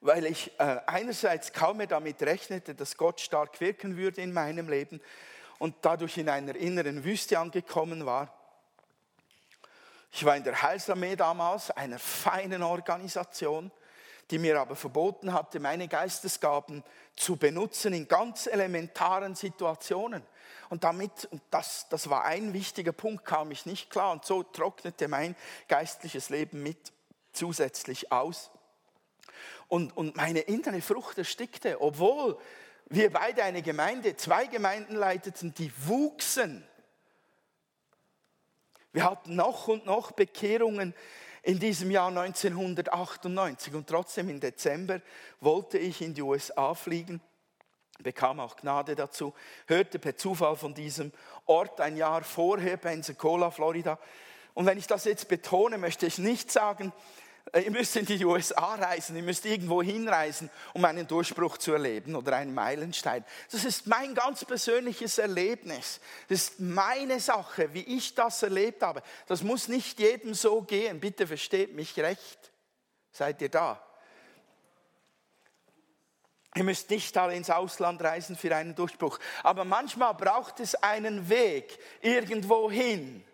weil 0.00 0.26
ich 0.26 0.52
äh, 0.58 0.78
einerseits 0.86 1.52
kaum 1.52 1.78
mehr 1.78 1.86
damit 1.86 2.22
rechnete, 2.22 2.74
dass 2.74 2.96
Gott 2.96 3.20
stark 3.20 3.60
wirken 3.60 3.96
würde 3.96 4.20
in 4.20 4.32
meinem 4.32 4.68
Leben 4.68 5.00
und 5.58 5.74
dadurch 5.82 6.18
in 6.18 6.28
einer 6.28 6.54
inneren 6.54 7.04
Wüste 7.04 7.38
angekommen 7.38 8.06
war. 8.06 8.32
Ich 10.12 10.24
war 10.24 10.36
in 10.36 10.44
der 10.44 10.62
Heilsarmee 10.62 11.16
damals, 11.16 11.70
einer 11.70 11.98
feinen 11.98 12.62
Organisation, 12.62 13.70
die 14.30 14.38
mir 14.38 14.60
aber 14.60 14.76
verboten 14.76 15.32
hatte, 15.32 15.60
meine 15.60 15.88
Geistesgaben 15.88 16.82
zu 17.14 17.36
benutzen 17.36 17.92
in 17.92 18.08
ganz 18.08 18.46
elementaren 18.46 19.34
Situationen. 19.34 20.22
Und 20.68 20.84
damit, 20.84 21.26
und 21.30 21.42
das, 21.50 21.86
das 21.90 22.10
war 22.10 22.24
ein 22.24 22.52
wichtiger 22.52 22.92
Punkt, 22.92 23.24
kam 23.24 23.50
ich 23.50 23.66
nicht 23.66 23.88
klar. 23.88 24.12
Und 24.12 24.24
so 24.24 24.42
trocknete 24.42 25.06
mein 25.06 25.36
geistliches 25.68 26.28
Leben 26.28 26.62
mit 26.62 26.92
zusätzlich 27.32 28.10
aus 28.10 28.50
und, 29.68 29.96
und 29.96 30.16
meine 30.16 30.40
innere 30.40 30.80
Frucht 30.80 31.18
erstickte, 31.18 31.80
obwohl 31.80 32.38
wir 32.88 33.12
beide 33.12 33.42
eine 33.42 33.62
Gemeinde, 33.62 34.16
zwei 34.16 34.46
Gemeinden 34.46 34.94
leiteten, 34.94 35.52
die 35.54 35.72
wuchsen. 35.86 36.64
Wir 38.92 39.04
hatten 39.04 39.34
noch 39.34 39.68
und 39.68 39.84
noch 39.84 40.12
Bekehrungen 40.12 40.94
in 41.42 41.58
diesem 41.58 41.90
Jahr 41.90 42.08
1998 42.08 43.74
und 43.74 43.88
trotzdem 43.88 44.28
im 44.28 44.40
Dezember 44.40 45.00
wollte 45.40 45.78
ich 45.78 46.00
in 46.00 46.14
die 46.14 46.22
USA 46.22 46.74
fliegen, 46.74 47.20
bekam 48.00 48.40
auch 48.40 48.56
Gnade 48.56 48.96
dazu, 48.96 49.34
hörte 49.66 49.98
per 49.98 50.16
Zufall 50.16 50.56
von 50.56 50.74
diesem 50.74 51.12
Ort 51.44 51.80
ein 51.80 51.96
Jahr 51.96 52.24
vorher, 52.24 52.76
Pensacola, 52.76 53.50
Florida. 53.50 53.98
Und 54.54 54.66
wenn 54.66 54.78
ich 54.78 54.86
das 54.86 55.04
jetzt 55.04 55.28
betone, 55.28 55.78
möchte 55.78 56.06
ich 56.06 56.18
nicht 56.18 56.50
sagen, 56.50 56.92
ihr 57.54 57.70
müsst 57.70 57.96
in 57.96 58.06
die 58.06 58.24
USA 58.24 58.74
reisen, 58.74 59.16
ihr 59.16 59.22
müsst 59.22 59.46
irgendwo 59.46 59.82
hinreisen, 59.82 60.50
um 60.74 60.84
einen 60.84 61.06
Durchbruch 61.06 61.58
zu 61.58 61.72
erleben 61.72 62.16
oder 62.16 62.36
einen 62.36 62.54
Meilenstein. 62.54 63.24
Das 63.50 63.64
ist 63.64 63.86
mein 63.86 64.14
ganz 64.14 64.44
persönliches 64.44 65.18
Erlebnis. 65.18 66.00
Das 66.28 66.42
ist 66.42 66.60
meine 66.60 67.20
Sache, 67.20 67.72
wie 67.72 67.82
ich 67.82 68.14
das 68.14 68.42
erlebt 68.42 68.82
habe. 68.82 69.02
Das 69.26 69.42
muss 69.42 69.68
nicht 69.68 70.00
jedem 70.00 70.34
so 70.34 70.62
gehen. 70.62 71.00
Bitte 71.00 71.26
versteht 71.26 71.74
mich 71.74 71.96
recht. 71.98 72.50
Seid 73.12 73.40
ihr 73.40 73.48
da? 73.48 73.80
Ihr 76.56 76.64
müsst 76.64 76.90
nicht 76.90 77.16
alle 77.16 77.36
ins 77.36 77.50
Ausland 77.50 78.02
reisen 78.02 78.34
für 78.34 78.54
einen 78.54 78.74
Durchbruch. 78.74 79.18
Aber 79.42 79.64
manchmal 79.64 80.14
braucht 80.14 80.58
es 80.60 80.74
einen 80.74 81.28
Weg 81.28 81.78
irgendwo 82.00 82.70
hin 82.70 83.24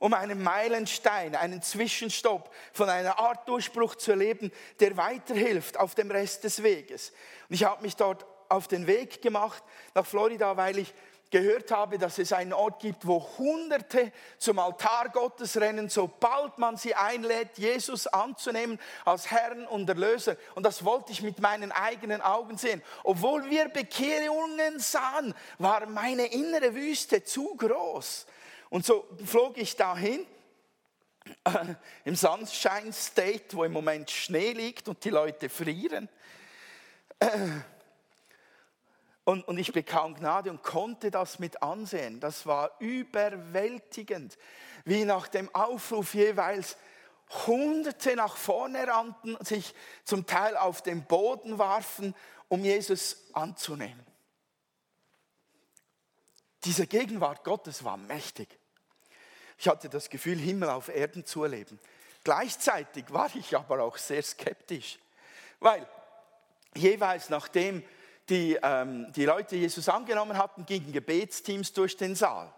um 0.00 0.14
einen 0.14 0.42
Meilenstein, 0.42 1.36
einen 1.36 1.62
Zwischenstopp 1.62 2.52
von 2.72 2.88
einer 2.88 3.20
Art 3.20 3.46
Durchbruch 3.48 3.94
zu 3.94 4.10
erleben, 4.10 4.50
der 4.80 4.96
weiterhilft 4.96 5.78
auf 5.78 5.94
dem 5.94 6.10
Rest 6.10 6.42
des 6.42 6.64
Weges. 6.64 7.12
Und 7.48 7.54
ich 7.54 7.64
habe 7.64 7.82
mich 7.82 7.94
dort 7.94 8.26
auf 8.48 8.66
den 8.66 8.88
Weg 8.88 9.22
gemacht 9.22 9.62
nach 9.94 10.06
Florida, 10.06 10.56
weil 10.56 10.78
ich 10.78 10.92
gehört 11.30 11.70
habe, 11.70 11.98
dass 11.98 12.18
es 12.18 12.32
einen 12.32 12.52
Ort 12.52 12.80
gibt, 12.80 13.06
wo 13.06 13.24
Hunderte 13.38 14.10
zum 14.38 14.58
Altar 14.58 15.10
Gottes 15.10 15.60
rennen, 15.60 15.88
sobald 15.88 16.58
man 16.58 16.76
sie 16.76 16.94
einlädt, 16.94 17.56
Jesus 17.58 18.06
anzunehmen 18.06 18.80
als 19.04 19.30
Herrn 19.30 19.66
und 19.66 19.88
Erlöser. 19.88 20.36
Und 20.54 20.64
das 20.64 20.84
wollte 20.84 21.12
ich 21.12 21.22
mit 21.22 21.38
meinen 21.40 21.72
eigenen 21.72 22.20
Augen 22.20 22.58
sehen. 22.58 22.82
Obwohl 23.04 23.48
wir 23.48 23.68
Bekehrungen 23.68 24.80
sahen, 24.80 25.34
war 25.58 25.86
meine 25.86 26.26
innere 26.26 26.74
Wüste 26.74 27.22
zu 27.22 27.54
groß. 27.56 28.26
Und 28.70 28.86
so 28.86 29.06
flog 29.24 29.58
ich 29.58 29.76
dahin 29.76 30.26
äh, 31.44 31.74
im 32.04 32.16
Sunshine 32.16 32.92
State, 32.92 33.56
wo 33.56 33.64
im 33.64 33.72
Moment 33.72 34.10
Schnee 34.10 34.52
liegt 34.52 34.88
und 34.88 35.04
die 35.04 35.10
Leute 35.10 35.48
frieren. 35.48 36.08
Äh, 37.18 37.28
und, 39.24 39.46
und 39.46 39.58
ich 39.58 39.72
bekam 39.72 40.14
Gnade 40.14 40.50
und 40.50 40.62
konnte 40.62 41.10
das 41.10 41.38
mit 41.38 41.62
ansehen. 41.62 42.20
Das 42.20 42.46
war 42.46 42.70
überwältigend, 42.78 44.38
wie 44.84 45.04
nach 45.04 45.28
dem 45.28 45.54
Aufruf 45.54 46.14
jeweils 46.14 46.76
Hunderte 47.46 48.16
nach 48.16 48.36
vorne 48.36 48.86
rannten, 48.86 49.36
sich 49.44 49.74
zum 50.04 50.26
Teil 50.26 50.56
auf 50.56 50.82
den 50.82 51.04
Boden 51.04 51.58
warfen, 51.58 52.14
um 52.48 52.64
Jesus 52.64 53.28
anzunehmen. 53.32 54.04
Diese 56.64 56.86
Gegenwart 56.86 57.44
Gottes 57.44 57.84
war 57.84 57.96
mächtig. 57.96 58.59
Ich 59.60 59.68
hatte 59.68 59.90
das 59.90 60.08
Gefühl, 60.08 60.38
Himmel 60.38 60.70
auf 60.70 60.88
Erden 60.88 61.26
zu 61.26 61.44
erleben. 61.44 61.78
Gleichzeitig 62.24 63.04
war 63.10 63.30
ich 63.34 63.54
aber 63.54 63.82
auch 63.82 63.98
sehr 63.98 64.22
skeptisch, 64.22 64.98
weil 65.58 65.86
jeweils 66.74 67.28
nachdem 67.28 67.82
die, 68.30 68.58
ähm, 68.62 69.12
die 69.12 69.26
Leute 69.26 69.56
Jesus 69.56 69.86
angenommen 69.90 70.38
hatten, 70.38 70.64
gingen 70.64 70.90
Gebetsteams 70.92 71.74
durch 71.74 71.94
den 71.94 72.14
Saal. 72.14 72.50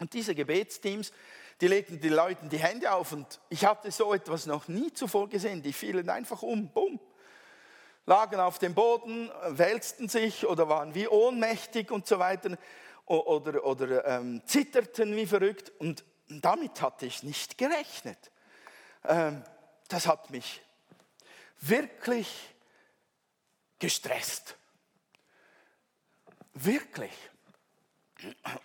Und 0.00 0.14
diese 0.14 0.34
Gebetsteams, 0.34 1.12
die 1.60 1.68
legten 1.68 2.00
den 2.00 2.14
Leuten 2.14 2.48
die 2.48 2.56
Hände 2.58 2.90
auf 2.90 3.12
und 3.12 3.38
ich 3.50 3.66
hatte 3.66 3.90
so 3.90 4.14
etwas 4.14 4.46
noch 4.46 4.66
nie 4.66 4.90
zuvor 4.94 5.28
gesehen. 5.28 5.60
Die 5.60 5.74
fielen 5.74 6.08
einfach 6.08 6.40
um, 6.40 6.70
bumm, 6.70 6.98
lagen 8.06 8.40
auf 8.40 8.58
dem 8.58 8.72
Boden, 8.72 9.30
wälzten 9.48 10.08
sich 10.08 10.46
oder 10.46 10.70
waren 10.70 10.94
wie 10.94 11.06
ohnmächtig 11.06 11.90
und 11.90 12.06
so 12.06 12.18
weiter 12.18 12.56
oder, 13.08 13.64
oder 13.64 14.06
ähm, 14.06 14.42
zitterten 14.46 15.16
wie 15.16 15.26
verrückt. 15.26 15.72
Und 15.78 16.04
damit 16.28 16.80
hatte 16.80 17.06
ich 17.06 17.22
nicht 17.22 17.58
gerechnet. 17.58 18.30
Ähm, 19.04 19.42
das 19.88 20.06
hat 20.06 20.30
mich 20.30 20.60
wirklich 21.60 22.54
gestresst. 23.78 24.56
Wirklich. 26.54 27.12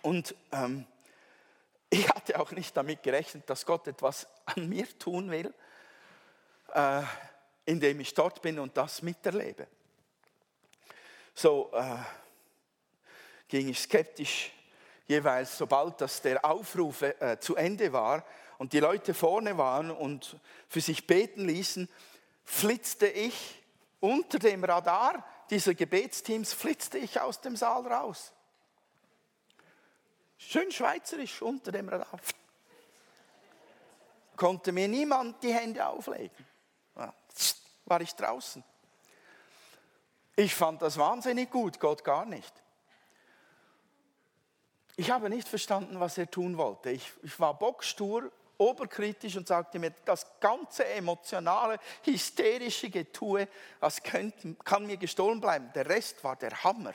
Und 0.02 0.34
ähm, 0.52 0.86
ich 1.88 2.08
hatte 2.08 2.40
auch 2.40 2.50
nicht 2.50 2.76
damit 2.76 3.02
gerechnet, 3.02 3.48
dass 3.48 3.64
Gott 3.64 3.86
etwas 3.86 4.26
an 4.46 4.68
mir 4.68 4.86
tun 4.98 5.30
will, 5.30 5.54
äh, 6.72 7.02
indem 7.64 8.00
ich 8.00 8.12
dort 8.14 8.42
bin 8.42 8.58
und 8.58 8.76
das 8.76 9.00
miterlebe. 9.02 9.68
So 11.34 11.70
äh, 11.72 11.96
ging 13.48 13.68
ich 13.68 13.78
skeptisch 13.80 14.52
jeweils, 15.06 15.58
sobald 15.58 16.00
das 16.00 16.22
der 16.22 16.44
Aufruf 16.44 17.02
äh, 17.02 17.38
zu 17.40 17.56
Ende 17.56 17.92
war 17.92 18.24
und 18.58 18.72
die 18.72 18.80
Leute 18.80 19.14
vorne 19.14 19.58
waren 19.58 19.90
und 19.90 20.38
für 20.68 20.80
sich 20.80 21.06
beten 21.06 21.46
ließen, 21.46 21.88
flitzte 22.44 23.06
ich 23.06 23.62
unter 24.00 24.38
dem 24.38 24.64
Radar 24.64 25.26
dieser 25.50 25.74
Gebetsteams, 25.74 26.52
flitzte 26.52 26.98
ich 26.98 27.20
aus 27.20 27.40
dem 27.40 27.56
Saal 27.56 27.86
raus. 27.86 28.32
Schön 30.38 30.70
schweizerisch 30.72 31.42
unter 31.42 31.72
dem 31.72 31.88
Radar. 31.88 32.20
Konnte 34.36 34.72
mir 34.72 34.88
niemand 34.88 35.42
die 35.42 35.52
Hände 35.52 35.86
auflegen. 35.86 36.46
War 37.86 38.00
ich 38.00 38.14
draußen. 38.14 38.64
Ich 40.36 40.54
fand 40.54 40.82
das 40.82 40.98
wahnsinnig 40.98 41.50
gut, 41.50 41.78
Gott 41.78 42.02
gar 42.02 42.24
nicht. 42.24 42.52
Ich 44.96 45.10
habe 45.10 45.28
nicht 45.28 45.48
verstanden, 45.48 45.98
was 45.98 46.18
er 46.18 46.30
tun 46.30 46.56
wollte. 46.56 46.90
Ich, 46.90 47.12
ich 47.22 47.38
war 47.40 47.58
bockstur, 47.58 48.30
oberkritisch 48.58 49.36
und 49.36 49.48
sagte 49.48 49.78
mir, 49.78 49.92
das 50.04 50.26
ganze 50.38 50.84
emotionale, 50.86 51.78
hysterische 52.02 52.90
Getue, 52.90 53.48
das 53.80 54.02
könnte, 54.02 54.54
kann 54.64 54.86
mir 54.86 54.96
gestohlen 54.96 55.40
bleiben. 55.40 55.70
Der 55.74 55.88
Rest 55.88 56.22
war 56.22 56.36
der 56.36 56.62
Hammer. 56.62 56.92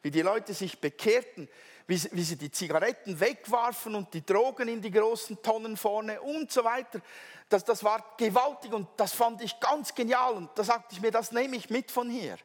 Wie 0.00 0.10
die 0.10 0.22
Leute 0.22 0.54
sich 0.54 0.80
bekehrten, 0.80 1.48
wie, 1.86 2.00
wie 2.12 2.22
sie 2.22 2.36
die 2.36 2.50
Zigaretten 2.50 3.20
wegwarfen 3.20 3.94
und 3.94 4.12
die 4.14 4.24
Drogen 4.24 4.68
in 4.68 4.80
die 4.80 4.90
großen 4.90 5.42
Tonnen 5.42 5.76
vorne 5.76 6.20
und 6.20 6.50
so 6.50 6.64
weiter. 6.64 7.00
Das, 7.48 7.64
das 7.64 7.84
war 7.84 8.14
gewaltig 8.16 8.72
und 8.72 8.88
das 8.96 9.12
fand 9.12 9.42
ich 9.42 9.60
ganz 9.60 9.94
genial. 9.94 10.34
Und 10.34 10.50
da 10.54 10.64
sagte 10.64 10.94
ich 10.94 11.00
mir, 11.02 11.10
das 11.10 11.32
nehme 11.32 11.56
ich 11.56 11.68
mit 11.68 11.90
von 11.90 12.08
hier. 12.08 12.36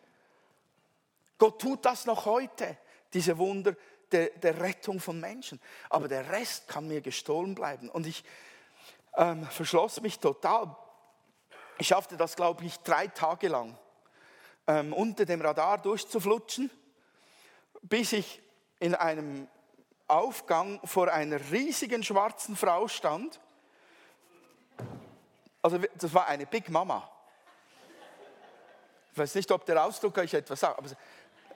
Gott 1.38 1.60
tut 1.62 1.86
das 1.86 2.06
noch 2.06 2.26
heute, 2.26 2.78
diese 3.14 3.38
Wunder 3.38 3.76
der, 4.12 4.30
der 4.30 4.60
Rettung 4.60 5.00
von 5.00 5.20
Menschen. 5.20 5.62
Aber 5.90 6.08
der 6.08 6.32
Rest 6.32 6.68
kann 6.68 6.88
mir 6.88 7.02
gestohlen 7.02 7.56
bleiben. 7.56 7.90
Und 7.90 8.08
ich 8.08 8.24
ähm, 9.18 9.46
verschloss 9.48 10.02
mich 10.02 10.20
total. 10.20 10.76
Ich 11.78 11.88
schaffte 11.88 12.18
das, 12.18 12.36
glaube 12.36 12.66
ich, 12.66 12.78
drei 12.80 13.08
Tage 13.08 13.48
lang, 13.48 13.78
ähm, 14.68 14.94
unter 14.94 15.26
dem 15.26 15.42
Radar 15.42 15.78
durchzuflutschen, 15.78 16.70
bis 17.82 18.14
ich 18.14 18.42
in 18.80 18.96
einem 18.96 19.48
Aufgang 20.08 20.80
vor 20.86 21.12
einer 21.12 21.40
riesigen 21.52 22.04
schwarzen 22.04 22.56
Frau 22.56 22.88
stand. 22.88 23.40
Also 25.62 25.80
das 25.96 26.14
war 26.14 26.28
eine 26.28 26.46
Big 26.46 26.70
Mama. 26.70 27.10
Ich 29.12 29.18
weiß 29.18 29.36
nicht, 29.36 29.52
ob 29.52 29.66
der 29.66 29.84
Ausdruck 29.84 30.18
euch 30.18 30.34
etwas 30.34 30.62
sagt, 30.62 30.78
aber 30.78 30.90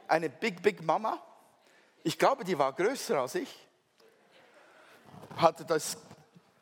eine 0.08 0.30
Big, 0.30 0.62
Big 0.62 0.82
Mama 0.84 1.22
ich 2.04 2.20
glaube, 2.20 2.44
die 2.44 2.58
war 2.58 2.74
größer 2.74 3.20
als 3.20 3.36
ich. 3.36 3.68
Hatte 5.38 5.66
das, 5.66 5.98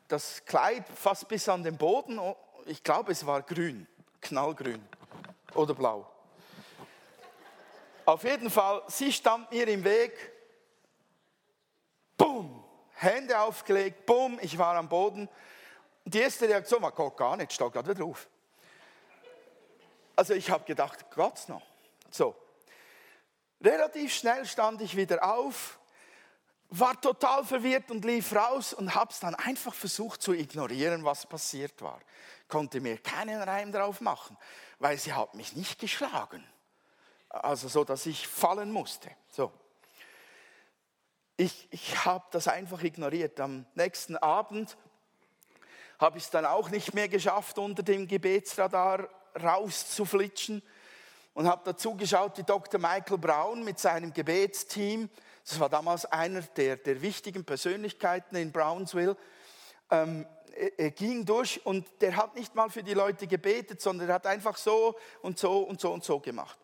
das 0.08 0.46
Kleid 0.46 0.86
fast 0.88 1.28
bis 1.28 1.50
an 1.50 1.64
den 1.64 1.78
Boden. 1.78 2.20
Ich 2.66 2.84
glaube, 2.84 3.12
es 3.12 3.26
war 3.26 3.42
grün, 3.42 3.88
knallgrün 4.22 4.88
oder 5.56 5.74
blau. 5.74 6.10
Auf 8.06 8.24
jeden 8.24 8.50
Fall, 8.50 8.84
sie 8.88 9.12
stand 9.12 9.52
mir 9.52 9.68
im 9.68 9.84
Weg. 9.84 10.32
Bumm, 12.18 12.64
Hände 12.94 13.40
aufgelegt, 13.40 14.06
bumm, 14.06 14.40
ich 14.42 14.58
war 14.58 14.76
am 14.76 14.88
Boden. 14.88 15.28
Die 16.06 16.20
erste 16.20 16.48
Reaktion 16.48 16.82
war, 16.82 16.92
Gott, 16.92 17.18
gar 17.18 17.36
nicht, 17.36 17.52
stau 17.52 17.70
gerade 17.70 17.96
drauf. 17.96 18.28
Also 20.16 20.34
ich 20.34 20.50
habe 20.52 20.64
gedacht, 20.66 21.06
Gott 21.16 21.48
noch. 21.48 21.64
So, 22.12 22.36
Relativ 23.64 24.14
schnell 24.14 24.46
stand 24.46 24.82
ich 24.82 24.96
wieder 24.96 25.24
auf, 25.24 25.80
war 26.70 27.00
total 27.00 27.44
verwirrt 27.44 27.92
und 27.92 28.06
lief 28.06 28.34
raus 28.34 28.74
und 28.74 28.96
habe 28.96 29.12
es 29.12 29.20
dann 29.20 29.36
einfach 29.36 29.74
versucht 29.74 30.22
zu 30.22 30.34
ignorieren, 30.34 31.04
was 31.04 31.28
passiert 31.28 31.82
war. 31.82 32.00
Konnte 32.48 32.80
mir 32.80 32.98
keinen 32.98 33.42
Reim 33.42 33.72
drauf 33.72 34.02
machen, 34.02 34.38
weil 34.80 34.98
sie 34.98 35.14
hat 35.14 35.36
mich 35.36 35.56
nicht 35.56 35.80
geschlagen. 35.80 36.44
Also 37.30 37.68
so, 37.68 37.84
dass 37.84 38.06
ich 38.06 38.28
fallen 38.28 38.72
musste. 38.72 39.12
So. 39.30 39.52
Ich, 41.38 41.68
ich 41.72 42.06
habe 42.06 42.26
das 42.32 42.48
einfach 42.48 42.82
ignoriert. 42.84 43.40
Am 43.40 43.66
nächsten 43.76 44.18
Abend 44.18 44.78
habe 46.00 46.18
ich 46.18 46.26
es 46.26 46.30
dann 46.30 46.46
auch 46.46 46.70
nicht 46.70 46.94
mehr 46.94 47.10
geschafft, 47.10 47.58
unter 47.58 47.84
dem 47.84 48.08
Gebetsradar 48.08 49.08
rauszuflitschen 49.42 50.62
und 51.34 51.48
habe 51.48 51.62
dazu 51.66 51.96
geschaut, 51.96 52.38
wie 52.38 52.44
Dr. 52.44 52.80
Michael 52.80 53.18
Brown 53.18 53.64
mit 53.64 53.80
seinem 53.80 54.14
Gebetsteam, 54.14 55.10
das 55.46 55.60
war 55.60 55.70
damals 55.70 56.06
einer 56.06 56.42
der, 56.42 56.78
der 56.78 57.02
wichtigen 57.02 57.46
Persönlichkeiten 57.46 58.36
in 58.36 58.52
Brownsville, 58.52 59.16
ähm, 59.90 60.26
er, 60.56 60.80
er 60.80 60.92
ging 60.92 61.26
durch 61.26 61.66
und 61.66 61.88
der 62.02 62.16
hat 62.16 62.36
nicht 62.36 62.56
mal 62.56 62.70
für 62.70 62.84
die 62.84 62.94
Leute 62.94 63.28
gebetet, 63.28 63.82
sondern 63.82 64.10
er 64.10 64.16
hat 64.16 64.28
einfach 64.28 64.58
so 64.58 64.96
und 65.22 65.40
so 65.40 65.60
und 65.60 65.80
so 65.80 65.92
und 65.92 66.04
so 66.04 66.20
gemacht. 66.20 66.58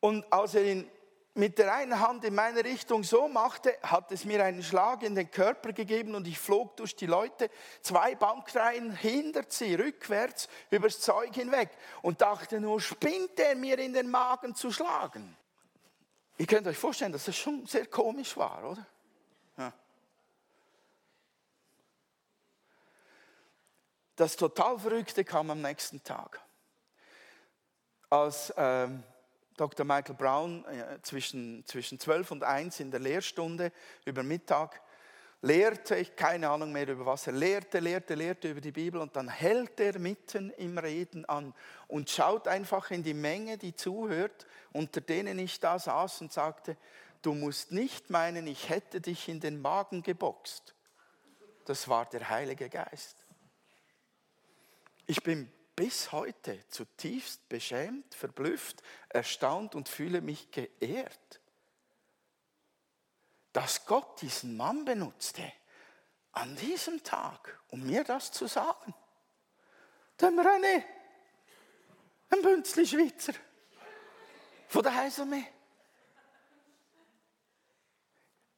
Und 0.00 0.30
als 0.32 0.54
er 0.54 0.64
in 0.64 0.88
mit 1.34 1.58
der 1.58 1.72
einen 1.72 2.00
Hand 2.00 2.24
in 2.24 2.34
meine 2.34 2.64
Richtung 2.64 3.04
so 3.04 3.28
machte, 3.28 3.76
hat 3.82 4.10
es 4.12 4.24
mir 4.24 4.44
einen 4.44 4.62
Schlag 4.62 5.02
in 5.02 5.14
den 5.14 5.30
Körper 5.30 5.72
gegeben 5.72 6.14
und 6.14 6.26
ich 6.26 6.38
flog 6.38 6.76
durch 6.76 6.96
die 6.96 7.06
Leute 7.06 7.50
zwei 7.82 8.14
Bankreihen 8.16 8.90
hinter 8.92 9.44
sie, 9.48 9.74
rückwärts, 9.74 10.48
übers 10.70 11.00
Zeug 11.00 11.34
hinweg 11.34 11.70
und 12.02 12.20
dachte 12.20 12.60
nur, 12.60 12.80
spinnt 12.80 13.38
er 13.38 13.54
mir 13.54 13.78
in 13.78 13.92
den 13.92 14.10
Magen 14.10 14.54
zu 14.54 14.72
schlagen? 14.72 15.36
Ihr 16.36 16.46
könnt 16.46 16.66
euch 16.66 16.78
vorstellen, 16.78 17.12
dass 17.12 17.26
das 17.26 17.36
schon 17.36 17.66
sehr 17.66 17.86
komisch 17.86 18.36
war, 18.36 18.70
oder? 18.70 18.86
Das 24.20 24.36
total 24.36 24.78
Verrückte 24.78 25.24
kam 25.24 25.50
am 25.50 25.62
nächsten 25.62 26.04
Tag. 26.04 26.42
Als 28.10 28.52
ähm, 28.54 29.02
Dr. 29.60 29.84
Michael 29.84 30.14
Brown 30.14 30.64
äh, 30.64 31.02
zwischen, 31.02 31.66
zwischen 31.66 32.00
12 32.00 32.30
und 32.30 32.44
1 32.44 32.80
in 32.80 32.90
der 32.90 33.00
Lehrstunde 33.00 33.72
über 34.06 34.22
Mittag 34.22 34.80
lehrte, 35.42 35.96
ich 35.96 36.16
keine 36.16 36.48
Ahnung 36.48 36.72
mehr 36.72 36.88
über 36.88 37.04
was, 37.04 37.26
er 37.26 37.34
lehrte, 37.34 37.78
lehrte, 37.78 38.14
lehrte 38.14 38.50
über 38.50 38.62
die 38.62 38.72
Bibel 38.72 39.02
und 39.02 39.16
dann 39.16 39.28
hält 39.28 39.78
er 39.78 39.98
mitten 39.98 40.48
im 40.52 40.78
Reden 40.78 41.26
an 41.26 41.52
und 41.88 42.08
schaut 42.08 42.48
einfach 42.48 42.90
in 42.90 43.02
die 43.02 43.12
Menge, 43.12 43.58
die 43.58 43.76
zuhört, 43.76 44.46
unter 44.72 45.02
denen 45.02 45.38
ich 45.38 45.60
da 45.60 45.78
saß 45.78 46.22
und 46.22 46.32
sagte, 46.32 46.78
du 47.20 47.34
musst 47.34 47.70
nicht 47.70 48.08
meinen, 48.08 48.46
ich 48.46 48.70
hätte 48.70 49.02
dich 49.02 49.28
in 49.28 49.40
den 49.40 49.60
Magen 49.60 50.02
geboxt. 50.02 50.74
Das 51.66 51.86
war 51.86 52.06
der 52.06 52.30
Heilige 52.30 52.70
Geist. 52.70 53.26
Ich 55.06 55.22
bin 55.22 55.52
bis 55.80 56.12
heute 56.12 56.62
zutiefst 56.68 57.48
beschämt, 57.48 58.14
verblüfft, 58.14 58.82
erstaunt 59.08 59.74
und 59.74 59.88
fühle 59.88 60.20
mich 60.20 60.50
geehrt, 60.50 61.40
dass 63.54 63.86
Gott 63.86 64.20
diesen 64.20 64.58
Mann 64.58 64.84
benutzte 64.84 65.50
an 66.32 66.54
diesem 66.56 67.02
Tag, 67.02 67.58
um 67.68 67.86
mir 67.86 68.04
das 68.04 68.30
zu 68.30 68.46
sagen. 68.46 68.94
Dem 70.20 70.38
René, 70.38 70.84
ein 72.28 72.42
Bünzli 72.42 72.86
Schweizer 72.86 73.32
von 74.68 74.82
der 74.82 74.94
Heiselme. 74.94 75.46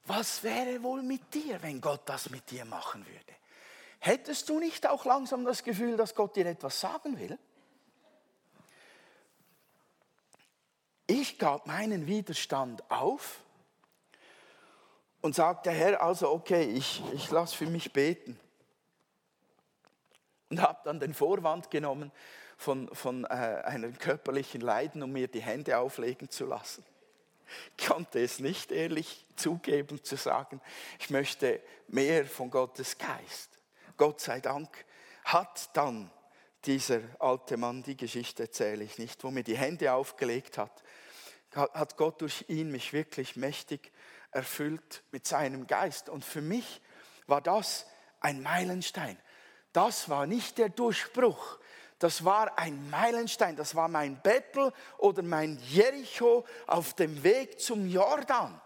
Was 0.07 0.43
wäre 0.43 0.83
wohl 0.83 1.03
mit 1.03 1.33
dir, 1.33 1.63
wenn 1.63 1.81
Gott 1.81 2.03
das 2.05 2.31
mit 2.31 2.51
dir 2.51 2.65
machen 2.65 3.07
würde? 3.07 3.42
Hättest 4.05 4.49
du 4.49 4.59
nicht 4.59 4.89
auch 4.89 5.05
langsam 5.05 5.45
das 5.45 5.63
Gefühl, 5.63 5.97
dass 5.97 6.17
Gott 6.17 6.35
dir 6.35 6.47
etwas 6.47 6.81
sagen 6.81 7.21
will? 7.21 7.39
Ich 11.07 11.39
gab 11.39 11.69
meinen 11.69 12.09
Widerstand 12.09 12.83
auf 12.91 13.39
und 15.21 15.37
sagte, 15.37 15.71
Herr, 15.71 16.03
also 16.03 16.33
okay, 16.33 16.65
ich, 16.65 17.01
ich 17.13 17.31
lasse 17.31 17.55
für 17.55 17.67
mich 17.67 17.93
beten. 17.93 18.41
Und 20.51 20.61
habe 20.61 20.81
dann 20.83 20.99
den 20.99 21.15
Vorwand 21.15 21.71
genommen 21.71 22.11
von, 22.57 22.93
von 22.93 23.23
äh, 23.27 23.29
einem 23.29 23.97
körperlichen 23.97 24.63
Leiden, 24.63 25.05
um 25.05 25.13
mir 25.13 25.29
die 25.29 25.43
Hände 25.43 25.79
auflegen 25.79 26.29
zu 26.29 26.45
lassen. 26.45 26.85
Ich 27.79 27.87
konnte 27.87 28.21
es 28.21 28.41
nicht 28.41 28.73
ehrlich 28.73 29.25
zugeben 29.37 30.03
zu 30.03 30.17
sagen, 30.17 30.61
ich 30.99 31.09
möchte 31.11 31.61
mehr 31.87 32.27
von 32.27 32.51
Gottes 32.51 32.99
Geist. 32.99 33.62
Gott 34.03 34.21
sei 34.21 34.41
Dank, 34.41 34.85
hat 35.23 35.71
dann 35.75 36.11
dieser 36.65 37.03
alte 37.21 37.57
Mann, 37.57 37.85
die 37.85 37.97
Geschichte 37.97 38.43
erzähle 38.43 38.83
ich 38.83 38.99
nicht, 38.99 39.23
wo 39.23 39.31
mir 39.31 39.45
die 39.45 39.57
Hände 39.57 39.93
aufgelegt 39.93 40.59
hat, 40.59 40.83
hat 41.55 41.97
Gott 41.97 42.21
durch 42.21 42.45
ihn 42.49 42.73
mich 42.73 42.93
wirklich 42.93 43.37
mächtig 43.37 43.93
erfüllt 44.33 45.05
mit 45.13 45.25
seinem 45.25 45.69
Geist. 45.69 46.09
Und 46.09 46.25
für 46.25 46.43
mich 46.43 46.81
war 47.29 47.41
das 47.41 47.87
ein 48.19 48.43
Meilenstein. 48.43 49.17
Das 49.73 50.09
war 50.09 50.27
nicht 50.27 50.59
der 50.59 50.71
Durchbruch, 50.71 51.61
das 52.01 52.25
war 52.25 52.59
ein 52.59 52.91
Meilenstein, 52.91 53.55
das 53.55 53.77
war 53.77 53.87
mein 53.87 54.21
Bettel 54.21 54.73
oder 54.99 55.23
mein 55.23 55.61
Jericho 55.69 56.45
auf 56.67 56.95
dem 56.95 57.23
Weg 57.23 57.61
zum 57.61 57.87
Jordan. 57.87 58.61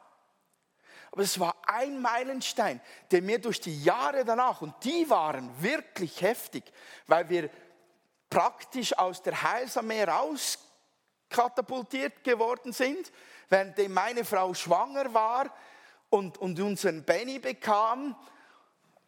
Aber 1.16 1.24
es 1.24 1.40
war 1.40 1.56
ein 1.66 2.00
Meilenstein, 2.02 2.78
der 3.10 3.22
mir 3.22 3.38
durch 3.38 3.58
die 3.58 3.82
Jahre 3.82 4.22
danach, 4.22 4.60
und 4.60 4.74
die 4.84 5.08
waren 5.08 5.50
wirklich 5.62 6.20
heftig, 6.20 6.62
weil 7.06 7.26
wir 7.30 7.48
praktisch 8.28 8.92
aus 8.98 9.22
der 9.22 9.42
Heilsarmee 9.42 10.04
rauskatapultiert 10.04 12.22
geworden 12.22 12.74
sind, 12.74 13.10
während 13.48 13.78
meine 13.88 14.26
Frau 14.26 14.52
schwanger 14.52 15.14
war 15.14 15.46
und, 16.10 16.36
und 16.36 16.60
unseren 16.60 17.02
Benny 17.02 17.38
bekam 17.38 18.14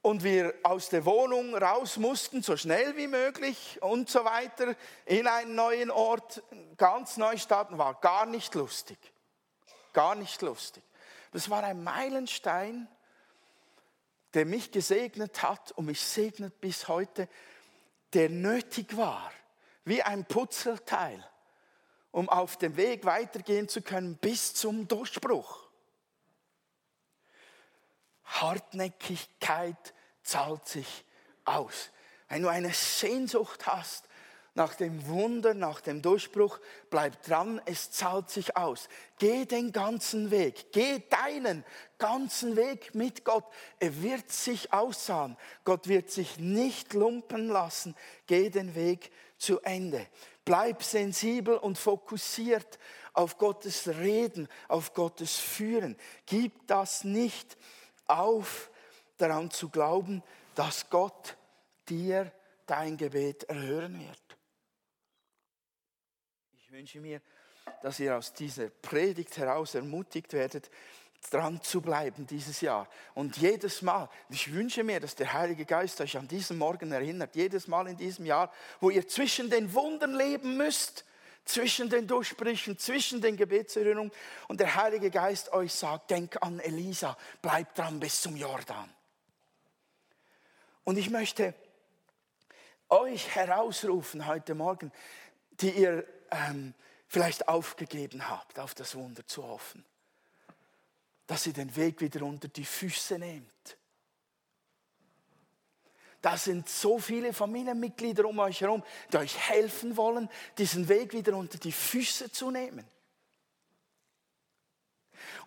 und 0.00 0.24
wir 0.24 0.54
aus 0.62 0.88
der 0.88 1.04
Wohnung 1.04 1.54
raus 1.54 1.98
mussten, 1.98 2.42
so 2.42 2.56
schnell 2.56 2.96
wie 2.96 3.08
möglich 3.08 3.76
und 3.82 4.08
so 4.08 4.24
weiter, 4.24 4.74
in 5.04 5.26
einen 5.26 5.54
neuen 5.54 5.90
Ort, 5.90 6.42
ganz 6.78 7.18
neu 7.18 7.36
starten, 7.36 7.76
war 7.76 8.00
gar 8.00 8.24
nicht 8.24 8.54
lustig. 8.54 8.96
Gar 9.92 10.14
nicht 10.14 10.40
lustig. 10.40 10.82
Das 11.32 11.50
war 11.50 11.62
ein 11.64 11.82
Meilenstein, 11.82 12.88
der 14.34 14.44
mich 14.44 14.70
gesegnet 14.70 15.42
hat 15.42 15.72
und 15.72 15.86
mich 15.86 16.00
segnet 16.00 16.60
bis 16.60 16.88
heute, 16.88 17.28
der 18.12 18.28
nötig 18.28 18.96
war, 18.96 19.30
wie 19.84 20.02
ein 20.02 20.24
Putzelteil, 20.24 21.24
um 22.10 22.28
auf 22.28 22.56
dem 22.56 22.76
Weg 22.76 23.04
weitergehen 23.04 23.68
zu 23.68 23.82
können 23.82 24.16
bis 24.16 24.54
zum 24.54 24.88
Durchbruch. 24.88 25.68
Hartnäckigkeit 28.24 29.94
zahlt 30.22 30.68
sich 30.68 31.04
aus. 31.44 31.90
Wenn 32.28 32.42
du 32.42 32.48
eine 32.48 32.72
Sehnsucht 32.72 33.66
hast 33.66 34.07
nach 34.58 34.74
dem 34.74 35.06
Wunder, 35.06 35.54
nach 35.54 35.80
dem 35.80 36.02
Durchbruch, 36.02 36.58
bleib 36.90 37.22
dran, 37.22 37.62
es 37.64 37.92
zahlt 37.92 38.28
sich 38.28 38.56
aus. 38.56 38.88
Geh 39.20 39.44
den 39.44 39.70
ganzen 39.70 40.32
Weg, 40.32 40.72
geh 40.72 41.00
deinen 41.08 41.64
ganzen 41.96 42.56
Weg 42.56 42.92
mit 42.92 43.24
Gott. 43.24 43.44
Er 43.78 44.02
wird 44.02 44.32
sich 44.32 44.72
auszahlen. 44.72 45.36
Gott 45.64 45.86
wird 45.86 46.10
sich 46.10 46.38
nicht 46.38 46.92
lumpen 46.92 47.46
lassen. 47.48 47.94
Geh 48.26 48.50
den 48.50 48.74
Weg 48.74 49.12
zu 49.38 49.60
Ende. 49.60 50.04
Bleib 50.44 50.82
sensibel 50.82 51.56
und 51.56 51.78
fokussiert 51.78 52.80
auf 53.12 53.38
Gottes 53.38 53.86
Reden, 53.86 54.48
auf 54.66 54.92
Gottes 54.92 55.36
Führen. 55.36 55.96
Gib 56.26 56.66
das 56.66 57.04
nicht 57.04 57.56
auf, 58.08 58.70
daran 59.18 59.52
zu 59.52 59.68
glauben, 59.68 60.20
dass 60.56 60.90
Gott 60.90 61.36
dir 61.88 62.32
dein 62.66 62.96
Gebet 62.96 63.44
erhören 63.44 64.00
wird. 64.00 64.27
Wünsche 66.78 67.00
mir, 67.00 67.20
dass 67.82 67.98
ihr 67.98 68.16
aus 68.16 68.32
dieser 68.32 68.68
Predigt 68.68 69.36
heraus 69.36 69.74
ermutigt 69.74 70.32
werdet, 70.32 70.70
dran 71.28 71.60
zu 71.60 71.80
bleiben 71.80 72.24
dieses 72.24 72.60
Jahr. 72.60 72.88
Und 73.14 73.36
jedes 73.36 73.82
Mal, 73.82 74.08
ich 74.28 74.54
wünsche 74.54 74.84
mir, 74.84 75.00
dass 75.00 75.16
der 75.16 75.32
Heilige 75.32 75.64
Geist 75.64 76.00
euch 76.00 76.16
an 76.16 76.28
diesen 76.28 76.56
Morgen 76.56 76.92
erinnert, 76.92 77.34
jedes 77.34 77.66
Mal 77.66 77.88
in 77.88 77.96
diesem 77.96 78.26
Jahr, 78.26 78.52
wo 78.78 78.90
ihr 78.90 79.08
zwischen 79.08 79.50
den 79.50 79.74
Wundern 79.74 80.14
leben 80.14 80.56
müsst, 80.56 81.04
zwischen 81.44 81.90
den 81.90 82.06
Durchbrüchen, 82.06 82.78
zwischen 82.78 83.20
den 83.20 83.36
Gebetserhörungen 83.36 84.12
und 84.46 84.60
der 84.60 84.76
Heilige 84.76 85.10
Geist 85.10 85.52
euch 85.52 85.74
sagt, 85.74 86.12
denk 86.12 86.40
an 86.40 86.60
Elisa, 86.60 87.18
bleib 87.42 87.74
dran 87.74 87.98
bis 87.98 88.22
zum 88.22 88.36
Jordan. 88.36 88.88
Und 90.84 90.96
ich 90.96 91.10
möchte 91.10 91.54
euch 92.88 93.34
herausrufen 93.34 94.26
heute 94.28 94.54
Morgen, 94.54 94.92
die 95.60 95.70
ihr 95.70 96.06
ähm, 96.30 96.74
vielleicht 97.06 97.48
aufgegeben 97.48 98.28
habt, 98.28 98.58
auf 98.58 98.74
das 98.74 98.94
Wunder 98.94 99.26
zu 99.26 99.44
hoffen, 99.44 99.84
dass 101.26 101.46
ihr 101.46 101.52
den 101.52 101.74
Weg 101.76 102.00
wieder 102.00 102.22
unter 102.22 102.48
die 102.48 102.64
Füße 102.64 103.18
nehmt 103.18 103.78
da 106.20 106.36
sind 106.36 106.68
so 106.68 106.98
viele 106.98 107.32
Familienmitglieder 107.32 108.24
um 108.24 108.38
euch 108.40 108.60
herum, 108.60 108.82
die 109.12 109.18
euch 109.18 109.38
helfen 109.38 109.96
wollen, 109.96 110.28
diesen 110.58 110.88
Weg 110.88 111.12
wieder 111.12 111.36
unter 111.36 111.58
die 111.58 111.72
Füße 111.72 112.32
zu 112.32 112.50
nehmen. 112.50 112.84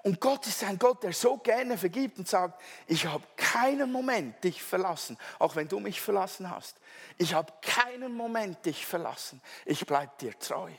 Und 0.04 0.20
Gott 0.20 0.48
ist 0.48 0.64
ein 0.64 0.80
Gott, 0.80 1.04
der 1.04 1.14
so 1.14 1.38
gerne 1.38 1.78
vergibt 1.78 2.18
und 2.18 2.28
sagt, 2.28 2.62
ich 2.88 3.06
habe 3.06 3.24
keinen 3.36 3.92
Moment 3.92 4.44
dich 4.44 4.64
verlassen, 4.64 5.18
auch 5.38 5.56
wenn 5.56 5.68
du 5.68 5.80
mich 5.80 6.02
verlassen 6.02 6.50
hast. 6.50 6.78
Ich 7.18 7.34
habe 7.34 7.54
keinen 7.62 8.16
Moment 8.16 8.66
dich 8.66 8.86
verlassen. 8.86 9.42
Ich 9.66 9.86
bleibe 9.86 10.12
dir 10.20 10.38
treu. 10.40 10.72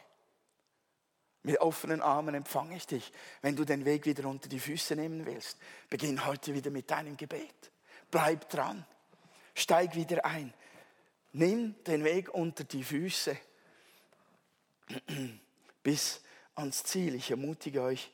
Mit 1.45 1.61
offenen 1.61 2.03
Armen 2.03 2.35
empfange 2.35 2.77
ich 2.77 2.87
dich. 2.87 3.13
Wenn 3.43 3.57
du 3.57 3.65
den 3.65 3.85
Weg 3.85 4.07
wieder 4.07 4.29
unter 4.29 4.49
die 4.49 4.61
Füße 4.61 4.97
nehmen 4.97 5.25
willst, 5.27 5.59
beginn 5.89 6.25
heute 6.25 6.55
wieder 6.55 6.71
mit 6.71 6.91
deinem 6.91 7.17
Gebet. 7.17 7.71
Bleib 8.11 8.49
dran. 8.49 8.85
Steig 9.55 9.95
wieder 9.95 10.25
ein. 10.25 10.53
Nimm 11.33 11.75
den 11.85 12.05
Weg 12.05 12.33
unter 12.33 12.65
die 12.65 12.85
Füße 12.85 13.37
bis 15.83 16.21
ans 16.55 16.83
Ziel. 16.85 17.15
Ich 17.15 17.31
ermutige 17.31 17.83
euch, 17.83 18.13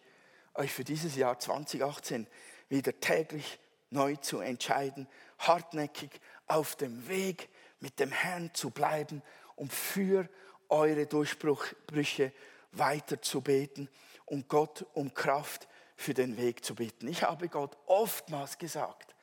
euch 0.58 0.72
für 0.72 0.84
dieses 0.84 1.16
Jahr 1.16 1.38
2018 1.38 2.26
wieder 2.68 2.98
täglich 3.00 3.58
neu 3.90 4.16
zu 4.16 4.40
entscheiden, 4.40 5.08
hartnäckig 5.38 6.10
auf 6.46 6.76
dem 6.76 7.08
Weg 7.08 7.48
mit 7.80 7.98
dem 8.00 8.10
Herrn 8.10 8.52
zu 8.54 8.70
bleiben 8.70 9.22
und 9.56 9.72
für 9.72 10.28
eure 10.68 11.06
Durchbrüche 11.06 12.32
weiter 12.72 13.22
zu 13.22 13.40
beten 13.40 13.88
und 14.26 14.48
Gott 14.48 14.84
um 14.92 15.14
Kraft 15.14 15.68
für 15.96 16.12
den 16.12 16.36
Weg 16.36 16.64
zu 16.64 16.74
bitten. 16.74 17.08
Ich 17.08 17.22
habe 17.22 17.48
Gott 17.48 17.76
oftmals 17.86 18.58
gesagt, 18.58 19.14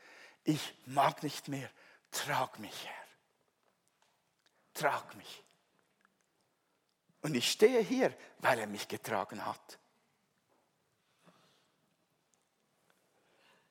ich 0.44 0.74
mag 0.86 1.22
nicht 1.22 1.48
mehr 1.48 1.70
trag 2.16 2.60
mich, 2.60 2.86
Herr. 2.86 3.06
Trag 4.74 5.16
mich. 5.16 5.44
Und 7.22 7.36
ich 7.36 7.52
stehe 7.52 7.82
hier, 7.82 8.16
weil 8.40 8.60
er 8.60 8.68
mich 8.68 8.88
getragen 8.88 9.46
hat. 9.46 9.80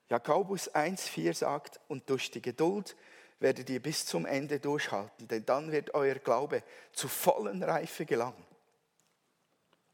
Jakobus 0.09 0.73
1,4 0.75 1.35
sagt, 1.35 1.81
und 1.89 2.09
durch 2.11 2.31
die 2.31 2.43
Geduld 2.43 2.97
werdet 3.41 3.69
ihr 3.71 3.81
bis 3.81 4.07
zum 4.07 4.27
Ende 4.27 4.61
durchhalten, 4.61 5.29
denn 5.29 5.45
dann 5.45 5.73
wird 5.73 5.95
euer 5.95 6.17
Glaube 6.17 6.63
zu 6.93 7.09
vollen 7.09 7.63
Reife 7.63 8.07
gelangen 8.07 8.45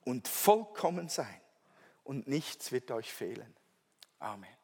und 0.04 0.28
vollkommen 0.28 1.08
sein 1.08 1.40
und 2.04 2.26
nichts 2.26 2.72
wird 2.72 2.90
euch 2.90 3.12
fehlen. 3.12 3.54
Amen. 4.18 4.59